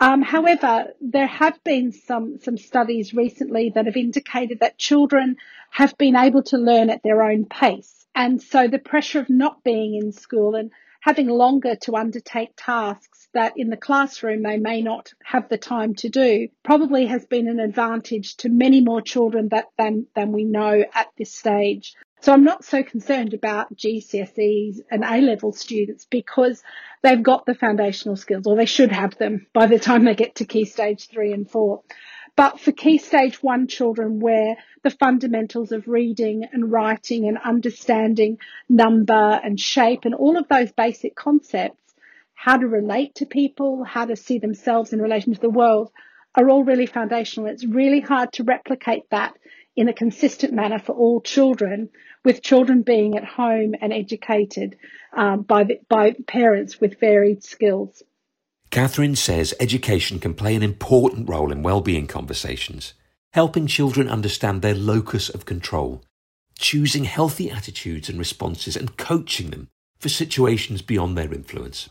Um, 0.00 0.22
however, 0.22 0.88
there 1.00 1.26
have 1.26 1.62
been 1.64 1.92
some 1.92 2.38
some 2.40 2.58
studies 2.58 3.14
recently 3.14 3.72
that 3.74 3.86
have 3.86 3.96
indicated 3.96 4.60
that 4.60 4.78
children 4.78 5.36
have 5.70 5.96
been 5.96 6.14
able 6.14 6.42
to 6.44 6.58
learn 6.58 6.90
at 6.90 7.02
their 7.02 7.22
own 7.22 7.46
pace, 7.46 8.06
and 8.14 8.42
so 8.42 8.68
the 8.68 8.78
pressure 8.78 9.20
of 9.20 9.30
not 9.30 9.64
being 9.64 9.94
in 9.94 10.12
school 10.12 10.54
and 10.54 10.70
having 11.00 11.28
longer 11.28 11.76
to 11.76 11.96
undertake 11.96 12.50
tasks 12.56 13.28
that 13.32 13.54
in 13.56 13.70
the 13.70 13.76
classroom 13.76 14.42
they 14.42 14.56
may 14.56 14.82
not 14.82 15.12
have 15.24 15.48
the 15.48 15.58
time 15.58 15.94
to 15.94 16.08
do 16.08 16.48
probably 16.62 17.06
has 17.06 17.26
been 17.26 17.48
an 17.48 17.60
advantage 17.60 18.36
to 18.36 18.48
many 18.48 18.80
more 18.80 19.00
children 19.00 19.48
that, 19.48 19.66
than, 19.78 20.06
than 20.14 20.32
we 20.32 20.44
know 20.44 20.84
at 20.94 21.08
this 21.16 21.34
stage. 21.34 21.94
So 22.20 22.34
I'm 22.34 22.44
not 22.44 22.64
so 22.64 22.82
concerned 22.82 23.32
about 23.32 23.74
GCSEs 23.74 24.80
and 24.90 25.04
A 25.04 25.22
level 25.22 25.52
students 25.52 26.06
because 26.10 26.62
they've 27.02 27.22
got 27.22 27.46
the 27.46 27.54
foundational 27.54 28.16
skills 28.16 28.46
or 28.46 28.56
they 28.56 28.66
should 28.66 28.92
have 28.92 29.16
them 29.16 29.46
by 29.54 29.66
the 29.66 29.78
time 29.78 30.04
they 30.04 30.14
get 30.14 30.34
to 30.36 30.44
key 30.44 30.66
stage 30.66 31.08
three 31.08 31.32
and 31.32 31.50
four. 31.50 31.82
But 32.40 32.58
for 32.58 32.72
key 32.72 32.96
stage 32.96 33.42
one 33.42 33.66
children 33.66 34.18
where 34.18 34.56
the 34.82 34.88
fundamentals 34.88 35.72
of 35.72 35.86
reading 35.86 36.46
and 36.50 36.72
writing 36.72 37.28
and 37.28 37.36
understanding 37.36 38.38
number 38.66 39.38
and 39.44 39.60
shape 39.60 40.06
and 40.06 40.14
all 40.14 40.38
of 40.38 40.48
those 40.48 40.72
basic 40.72 41.14
concepts, 41.14 41.94
how 42.32 42.56
to 42.56 42.66
relate 42.66 43.16
to 43.16 43.26
people, 43.26 43.84
how 43.84 44.06
to 44.06 44.16
see 44.16 44.38
themselves 44.38 44.94
in 44.94 45.02
relation 45.02 45.34
to 45.34 45.40
the 45.42 45.50
world 45.50 45.92
are 46.34 46.48
all 46.48 46.64
really 46.64 46.86
foundational. 46.86 47.50
It's 47.50 47.66
really 47.66 48.00
hard 48.00 48.32
to 48.32 48.44
replicate 48.44 49.10
that 49.10 49.36
in 49.76 49.90
a 49.90 49.92
consistent 49.92 50.54
manner 50.54 50.78
for 50.78 50.94
all 50.94 51.20
children, 51.20 51.90
with 52.24 52.40
children 52.40 52.80
being 52.80 53.18
at 53.18 53.24
home 53.26 53.74
and 53.78 53.92
educated 53.92 54.78
um, 55.14 55.42
by, 55.42 55.64
the, 55.64 55.80
by 55.90 56.16
parents 56.26 56.80
with 56.80 56.98
varied 57.00 57.44
skills. 57.44 58.02
Catherine 58.70 59.16
says 59.16 59.52
education 59.58 60.20
can 60.20 60.32
play 60.32 60.54
an 60.54 60.62
important 60.62 61.28
role 61.28 61.50
in 61.50 61.64
well-being 61.64 62.06
conversations, 62.06 62.94
helping 63.32 63.66
children 63.66 64.08
understand 64.08 64.62
their 64.62 64.76
locus 64.76 65.28
of 65.28 65.44
control, 65.44 66.04
choosing 66.56 67.02
healthy 67.02 67.50
attitudes 67.50 68.08
and 68.08 68.16
responses 68.16 68.76
and 68.76 68.96
coaching 68.96 69.50
them 69.50 69.68
for 69.98 70.08
situations 70.08 70.82
beyond 70.82 71.18
their 71.18 71.34
influence. 71.34 71.90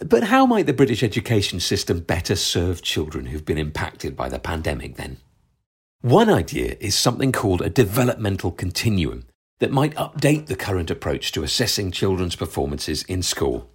But 0.00 0.24
how 0.24 0.46
might 0.46 0.66
the 0.66 0.72
British 0.72 1.04
education 1.04 1.60
system 1.60 2.00
better 2.00 2.34
serve 2.34 2.82
children 2.82 3.26
who've 3.26 3.44
been 3.44 3.58
impacted 3.58 4.16
by 4.16 4.28
the 4.28 4.40
pandemic 4.40 4.96
then? 4.96 5.18
One 6.00 6.28
idea 6.28 6.76
is 6.80 6.96
something 6.96 7.30
called 7.30 7.62
a 7.62 7.70
developmental 7.70 8.50
continuum 8.50 9.26
that 9.60 9.70
might 9.70 9.94
update 9.94 10.46
the 10.46 10.56
current 10.56 10.90
approach 10.90 11.30
to 11.32 11.44
assessing 11.44 11.92
children's 11.92 12.34
performances 12.34 13.04
in 13.04 13.22
school. 13.22 13.69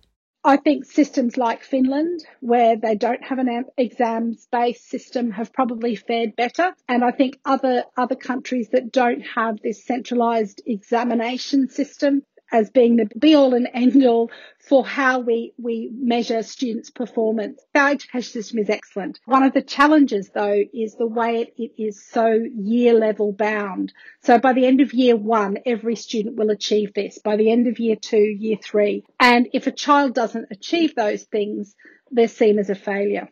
I 0.47 0.57
think 0.57 0.85
systems 0.85 1.37
like 1.37 1.63
Finland, 1.63 2.23
where 2.39 2.75
they 2.75 2.93
don't 2.93 3.23
have 3.23 3.39
an 3.39 3.65
exams 3.77 4.47
based 4.51 4.87
system, 4.87 5.31
have 5.31 5.51
probably 5.51 5.95
fared 5.95 6.35
better. 6.35 6.75
And 6.87 7.03
I 7.03 7.09
think 7.09 7.39
other, 7.43 7.83
other 7.97 8.15
countries 8.15 8.69
that 8.69 8.91
don't 8.91 9.21
have 9.21 9.59
this 9.63 9.83
centralized 9.83 10.61
examination 10.67 11.69
system 11.69 12.21
as 12.55 12.69
being 12.69 12.95
the 12.95 13.05
be 13.19 13.35
all 13.35 13.53
and 13.53 13.67
end 13.73 14.01
all 14.05 14.31
for 14.59 14.85
how 14.85 15.19
we, 15.19 15.53
we 15.61 15.89
measure 15.93 16.41
students' 16.41 16.89
performance. 16.89 17.61
Our 17.75 17.89
education 17.89 18.31
system 18.31 18.59
is 18.59 18.69
excellent. 18.69 19.19
One 19.25 19.43
of 19.43 19.53
the 19.53 19.61
challenges 19.61 20.29
though 20.33 20.63
is 20.73 20.95
the 20.95 21.05
way 21.05 21.41
it, 21.41 21.53
it 21.57 21.83
is 21.83 22.01
so 22.01 22.27
year 22.55 22.93
level 22.93 23.33
bound. 23.33 23.91
So 24.23 24.39
by 24.39 24.53
the 24.53 24.65
end 24.65 24.79
of 24.79 24.93
year 24.93 25.17
one, 25.17 25.57
every 25.65 25.97
student 25.97 26.37
will 26.37 26.49
achieve 26.49 26.93
this. 26.93 27.19
By 27.19 27.35
the 27.35 27.51
end 27.51 27.67
of 27.67 27.79
year 27.79 27.97
two, 27.97 28.17
year 28.17 28.57
three. 28.63 29.03
And 29.19 29.49
if 29.53 29.67
a 29.67 29.71
child 29.71 30.15
doesn't 30.15 30.47
achieve 30.49 30.95
those 30.95 31.23
things, 31.23 31.75
they're 32.09 32.29
seen 32.29 32.57
as 32.57 32.69
a 32.69 32.75
failure. 32.75 33.27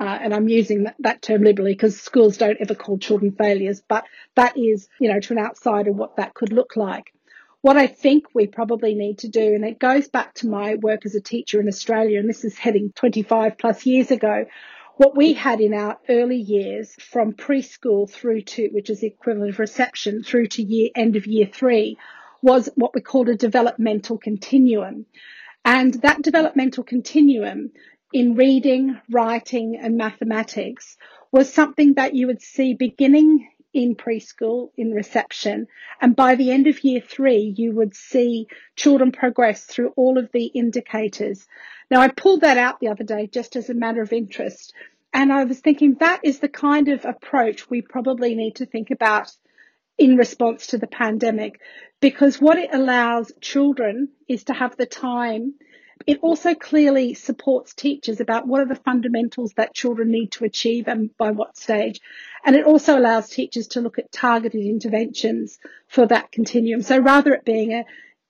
Uh, 0.00 0.18
and 0.22 0.34
I'm 0.34 0.48
using 0.48 0.84
that, 0.84 0.96
that 1.00 1.20
term 1.20 1.42
liberally 1.42 1.74
because 1.74 2.00
schools 2.00 2.38
don't 2.38 2.56
ever 2.60 2.74
call 2.74 2.98
children 2.98 3.32
failures, 3.32 3.82
but 3.86 4.04
that 4.34 4.56
is, 4.56 4.88
you 4.98 5.12
know, 5.12 5.20
to 5.20 5.34
an 5.34 5.38
outsider 5.38 5.92
what 5.92 6.16
that 6.16 6.32
could 6.32 6.52
look 6.52 6.76
like. 6.76 7.12
What 7.62 7.76
I 7.76 7.86
think 7.86 8.26
we 8.34 8.48
probably 8.48 8.96
need 8.96 9.18
to 9.18 9.28
do, 9.28 9.54
and 9.54 9.64
it 9.64 9.78
goes 9.78 10.08
back 10.08 10.34
to 10.34 10.48
my 10.48 10.74
work 10.74 11.06
as 11.06 11.14
a 11.14 11.20
teacher 11.20 11.60
in 11.60 11.68
Australia, 11.68 12.18
and 12.18 12.28
this 12.28 12.44
is 12.44 12.58
heading 12.58 12.92
25 12.96 13.56
plus 13.56 13.86
years 13.86 14.10
ago, 14.10 14.46
what 14.96 15.16
we 15.16 15.32
had 15.32 15.60
in 15.60 15.72
our 15.72 15.96
early 16.08 16.38
years 16.38 16.92
from 17.00 17.34
preschool 17.34 18.10
through 18.10 18.42
to, 18.42 18.68
which 18.72 18.90
is 18.90 19.00
the 19.00 19.06
equivalent 19.06 19.50
of 19.50 19.60
reception, 19.60 20.24
through 20.24 20.48
to 20.48 20.62
year, 20.62 20.90
end 20.96 21.14
of 21.14 21.28
year 21.28 21.46
three, 21.46 21.98
was 22.42 22.68
what 22.74 22.96
we 22.96 23.00
called 23.00 23.28
a 23.28 23.36
developmental 23.36 24.18
continuum. 24.18 25.06
And 25.64 25.94
that 26.02 26.20
developmental 26.22 26.82
continuum 26.82 27.70
in 28.12 28.34
reading, 28.34 29.00
writing 29.08 29.78
and 29.80 29.96
mathematics 29.96 30.96
was 31.30 31.52
something 31.52 31.94
that 31.94 32.14
you 32.14 32.26
would 32.26 32.42
see 32.42 32.74
beginning 32.74 33.48
in 33.72 33.94
preschool 33.94 34.70
in 34.76 34.92
reception. 34.92 35.66
And 36.00 36.14
by 36.14 36.34
the 36.34 36.50
end 36.50 36.66
of 36.66 36.84
year 36.84 37.00
three, 37.00 37.54
you 37.56 37.72
would 37.72 37.94
see 37.94 38.48
children 38.76 39.12
progress 39.12 39.64
through 39.64 39.92
all 39.96 40.18
of 40.18 40.30
the 40.32 40.46
indicators. 40.46 41.46
Now, 41.90 42.00
I 42.00 42.08
pulled 42.08 42.42
that 42.42 42.58
out 42.58 42.80
the 42.80 42.88
other 42.88 43.04
day 43.04 43.26
just 43.26 43.56
as 43.56 43.70
a 43.70 43.74
matter 43.74 44.02
of 44.02 44.12
interest. 44.12 44.74
And 45.12 45.32
I 45.32 45.44
was 45.44 45.60
thinking 45.60 45.96
that 46.00 46.20
is 46.22 46.38
the 46.38 46.48
kind 46.48 46.88
of 46.88 47.04
approach 47.04 47.68
we 47.68 47.82
probably 47.82 48.34
need 48.34 48.56
to 48.56 48.66
think 48.66 48.90
about 48.90 49.30
in 49.98 50.16
response 50.16 50.68
to 50.68 50.78
the 50.78 50.86
pandemic, 50.86 51.60
because 52.00 52.40
what 52.40 52.58
it 52.58 52.70
allows 52.72 53.30
children 53.40 54.08
is 54.26 54.44
to 54.44 54.54
have 54.54 54.76
the 54.76 54.86
time 54.86 55.54
it 56.06 56.20
also 56.20 56.54
clearly 56.54 57.14
supports 57.14 57.74
teachers 57.74 58.20
about 58.20 58.46
what 58.46 58.60
are 58.60 58.66
the 58.66 58.74
fundamentals 58.74 59.52
that 59.56 59.74
children 59.74 60.10
need 60.10 60.32
to 60.32 60.44
achieve 60.44 60.88
and 60.88 61.16
by 61.16 61.30
what 61.30 61.56
stage. 61.56 62.00
And 62.44 62.56
it 62.56 62.66
also 62.66 62.98
allows 62.98 63.28
teachers 63.28 63.68
to 63.68 63.80
look 63.80 63.98
at 63.98 64.12
targeted 64.12 64.64
interventions 64.64 65.58
for 65.88 66.06
that 66.06 66.32
continuum. 66.32 66.82
So 66.82 66.98
rather 66.98 67.34
it 67.34 67.44
being 67.44 67.72
a 67.72 67.84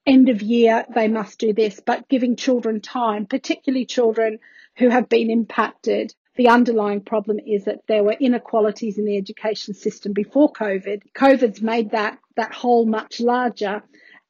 end 0.04 0.28
of 0.28 0.42
year, 0.42 0.84
they 0.94 1.08
must 1.08 1.38
do 1.38 1.52
this, 1.52 1.80
but 1.80 2.08
giving 2.08 2.36
children 2.36 2.80
time, 2.80 3.26
particularly 3.26 3.86
children 3.86 4.38
who 4.76 4.88
have 4.88 5.08
been 5.08 5.30
impacted 5.30 6.14
The 6.34 6.48
underlying 6.48 7.02
problem 7.02 7.38
is 7.40 7.66
that 7.66 7.86
there 7.86 8.02
were 8.02 8.16
inequalities 8.18 8.98
in 8.98 9.04
the 9.04 9.18
education 9.18 9.74
system 9.74 10.14
before 10.14 10.50
COVID. 10.52 11.02
COVID's 11.14 11.60
made 11.60 11.90
that, 11.90 12.18
that 12.36 12.54
hole 12.54 12.86
much 12.86 13.20
larger 13.20 13.82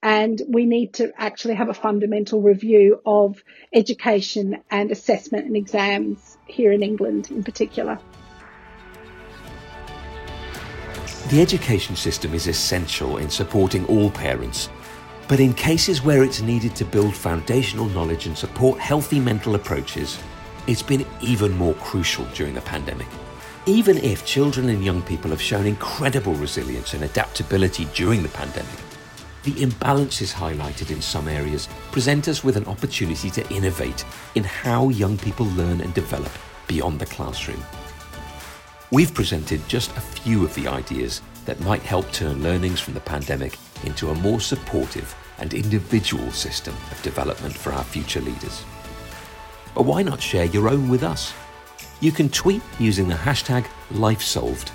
and 0.03 0.43
we 0.49 0.67
need 0.67 0.95
to 0.95 1.13
actually 1.17 1.55
have 1.55 1.69
a 1.69 1.75
fundamental 1.75 2.43
review 2.43 3.01
of 3.07 3.43
education 3.73 4.61
and 4.71 4.91
assessment 4.91 5.47
and 5.47 5.57
exams 5.57 6.37
here 6.47 6.73
in 6.73 6.83
England 6.83 7.31
in 7.31 7.45
particular. 7.45 7.99
The 11.29 11.41
education 11.41 11.95
system 11.95 12.35
is 12.35 12.49
essential 12.49 13.19
in 13.19 13.31
supporting 13.31 13.87
all 13.87 14.11
parents, 14.11 14.69
but 15.29 15.39
in 15.39 15.55
cases 15.55 16.03
where 16.03 16.25
it's 16.25 16.43
needed 16.43 16.75
to 16.77 16.85
build 16.85 17.15
foundational 17.15 17.87
knowledge 17.87 18.27
and 18.27 18.37
support 18.37 18.81
healthy 18.81 19.21
mental 19.21 19.55
approaches, 19.55 20.19
it's 20.67 20.83
been 20.83 21.07
even 21.21 21.53
more 21.57 21.75
crucial 21.75 22.25
during 22.35 22.55
the 22.55 22.61
pandemic. 22.61 23.07
Even 23.67 23.97
if 23.99 24.27
children 24.27 24.69
and 24.69 24.85
young 24.85 25.01
people 25.03 25.31
have 25.31 25.41
shown 25.41 25.65
incredible 25.65 26.35
resilience 26.35 26.95
and 26.95 27.05
adaptability 27.05 27.87
during 27.95 28.23
the 28.23 28.29
pandemic, 28.29 28.79
the 29.43 29.53
imbalances 29.53 30.33
highlighted 30.33 30.91
in 30.91 31.03
some 31.03 31.29
areas 31.29 31.69
present 31.91 32.29
us 32.29 32.45
with 32.45 32.57
an 32.57 32.67
opportunity 32.67 33.31
to 33.31 33.49
innovate 33.53 34.05
in 34.35 34.45
how 34.45 34.89
young 34.89 35.19
people 35.19 35.47
learn 35.47 35.81
and 35.81 35.93
develop 35.95 36.31
beyond 36.69 37.01
the 37.01 37.07
classroom. 37.07 37.63
We've 38.91 39.13
presented 39.13 39.67
just 39.69 39.91
a 39.97 40.01
few 40.01 40.45
of 40.45 40.55
the 40.55 40.69
ideas 40.69 41.23
that 41.45 41.61
might 41.61 41.83
help 41.83 42.11
turn 42.13 42.43
learnings 42.43 42.79
from 42.79 42.95
the 42.95 43.01
pandemic 43.01 43.59
into 43.85 44.11
a 44.11 44.15
more 44.15 44.41
supportive 44.41 45.15
and 45.39 45.55
individual 45.55 46.31
system 46.31 46.75
of 46.91 47.03
development 47.03 47.55
for 47.55 47.73
our 47.73 47.83
future 47.83 48.21
leaders. 48.21 48.65
But 49.75 49.87
why 49.87 50.03
not 50.03 50.21
share 50.21 50.45
your 50.45 50.69
own 50.69 50.89
with 50.89 51.03
us? 51.03 51.33
You 52.01 52.13
can 52.13 52.29
tweet 52.29 52.63
using 52.79 53.09
the 53.09 53.15
hashtag 53.15 53.67
LifeSolved. 53.93 54.71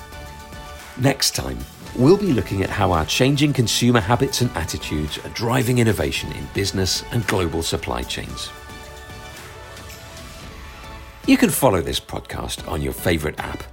Next 0.99 1.36
time, 1.36 1.59
we'll 1.98 2.18
be 2.18 2.34
looking 2.34 2.64
at 2.64 2.70
how 2.70 2.91
our 2.91 3.06
changing 3.06 3.54
consumer 3.54 4.00
habits 4.00 4.41
and 4.41 4.52
attitudes 4.52 5.18
are 5.20 5.30
driving 5.30 5.80
innovation 5.80 6.32
in 6.34 6.48
business 6.54 7.04
and 7.12 7.26
global 7.28 7.64
supply 7.64 8.04
chains. 8.04 8.50
You 11.26 11.38
can 11.38 11.50
follow 11.50 11.82
this 11.82 12.00
podcast 12.00 12.70
on 12.72 12.82
your 12.82 12.93
favourite 12.93 13.39
app 13.39 13.64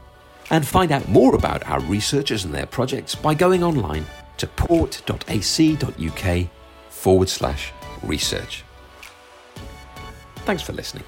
and 0.51 0.67
find 0.67 0.91
out 0.91 1.09
more 1.09 1.35
about 1.35 1.67
our 1.69 1.81
researchers 1.81 2.45
and 2.45 2.53
their 2.53 2.67
projects 2.67 3.15
by 3.15 3.35
going 3.35 3.63
online 3.63 4.07
to 4.39 4.47
port.ac.uk 4.47 6.49
forward 6.89 7.29
slash 7.29 7.73
research. 8.03 8.65
Thanks 10.45 10.63
for 10.63 10.73
listening. 10.73 11.05